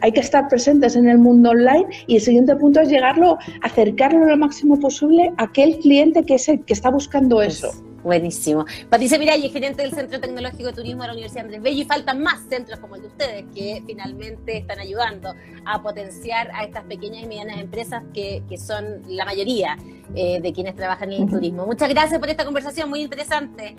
Hay 0.00 0.12
que 0.12 0.20
estar 0.20 0.48
presentes 0.48 0.96
en 0.96 1.08
el 1.08 1.18
mundo 1.18 1.50
online 1.50 1.86
y 2.06 2.16
el 2.16 2.22
siguiente 2.22 2.56
punto 2.56 2.80
es 2.80 2.88
llegarlo, 2.88 3.38
acercarlo 3.62 4.24
lo 4.24 4.36
máximo 4.36 4.78
posible 4.80 5.32
a 5.36 5.44
aquel 5.44 5.78
cliente 5.78 6.24
que 6.24 6.36
es 6.36 6.48
el 6.48 6.64
que 6.64 6.72
está 6.72 6.90
buscando 6.90 7.42
eso. 7.42 7.70
Buenísimo. 8.04 8.66
Patricia 8.90 9.18
Miralles, 9.18 9.50
gerente 9.50 9.80
del 9.80 9.92
Centro 9.92 10.20
Tecnológico 10.20 10.66
de 10.66 10.72
Turismo 10.74 11.02
de 11.02 11.08
la 11.08 11.12
Universidad 11.14 11.46
Andrés 11.46 11.62
Bello, 11.62 11.82
y 11.82 11.84
faltan 11.86 12.22
más 12.22 12.42
centros 12.50 12.78
como 12.78 12.96
el 12.96 13.02
de 13.02 13.08
ustedes 13.08 13.44
que 13.54 13.82
finalmente 13.86 14.58
están 14.58 14.78
ayudando 14.78 15.34
a 15.64 15.82
potenciar 15.82 16.50
a 16.54 16.64
estas 16.64 16.84
pequeñas 16.84 17.22
y 17.22 17.26
medianas 17.26 17.58
empresas 17.58 18.02
que, 18.12 18.42
son 18.58 19.02
la 19.08 19.24
mayoría 19.24 19.76
eh, 20.14 20.38
de 20.40 20.52
quienes 20.52 20.76
trabajan 20.76 21.12
en 21.12 21.22
el 21.22 21.30
turismo. 21.30 21.66
Muchas 21.66 21.88
gracias 21.88 22.20
por 22.20 22.28
esta 22.28 22.44
conversación, 22.44 22.90
muy 22.90 23.00
interesante. 23.00 23.74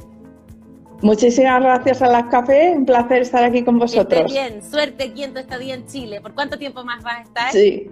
Muchísimas 1.01 1.61
gracias 1.61 2.01
a 2.01 2.07
las 2.07 2.25
Café, 2.25 2.73
un 2.75 2.85
placer 2.85 3.21
estar 3.21 3.43
aquí 3.43 3.63
con 3.63 3.77
vosotros. 3.77 4.31
bien, 4.31 4.63
suerte 4.63 5.03
aquí 5.03 5.23
en 5.23 5.33
tu 5.33 5.39
estadía 5.39 5.75
en 5.75 5.85
Chile. 5.85 6.19
¿Por 6.19 6.33
cuánto 6.33 6.57
tiempo 6.57 6.83
más 6.83 7.03
vas 7.03 7.19
a 7.19 7.21
estar? 7.21 7.51
Sí. 7.51 7.91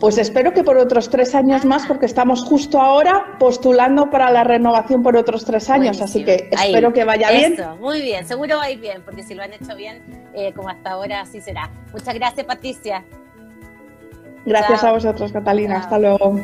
Pues 0.00 0.18
espero 0.18 0.52
que 0.52 0.64
por 0.64 0.76
otros 0.76 1.10
tres 1.10 1.34
años 1.34 1.64
más, 1.64 1.86
porque 1.86 2.06
estamos 2.06 2.44
justo 2.44 2.80
ahora 2.80 3.36
postulando 3.38 4.10
para 4.10 4.30
la 4.30 4.44
renovación 4.44 5.02
por 5.02 5.16
otros 5.16 5.44
tres 5.44 5.68
años, 5.70 6.00
así 6.00 6.24
que 6.24 6.48
espero 6.50 6.92
que 6.92 7.04
vaya 7.04 7.30
bien. 7.30 7.56
Muy 7.80 8.00
bien, 8.00 8.26
seguro 8.26 8.56
va 8.56 8.64
a 8.64 8.70
ir 8.70 8.80
bien, 8.80 9.02
porque 9.04 9.22
si 9.22 9.34
lo 9.34 9.42
han 9.42 9.52
hecho 9.52 9.74
bien, 9.76 10.02
eh, 10.34 10.52
como 10.54 10.68
hasta 10.68 10.90
ahora, 10.90 11.20
así 11.20 11.40
será. 11.40 11.70
Muchas 11.92 12.14
gracias, 12.14 12.46
Patricia. 12.46 13.04
Gracias 14.44 14.82
a 14.84 14.92
vosotros, 14.92 15.32
Catalina. 15.32 15.78
Hasta 15.78 15.98
luego. 15.98 16.40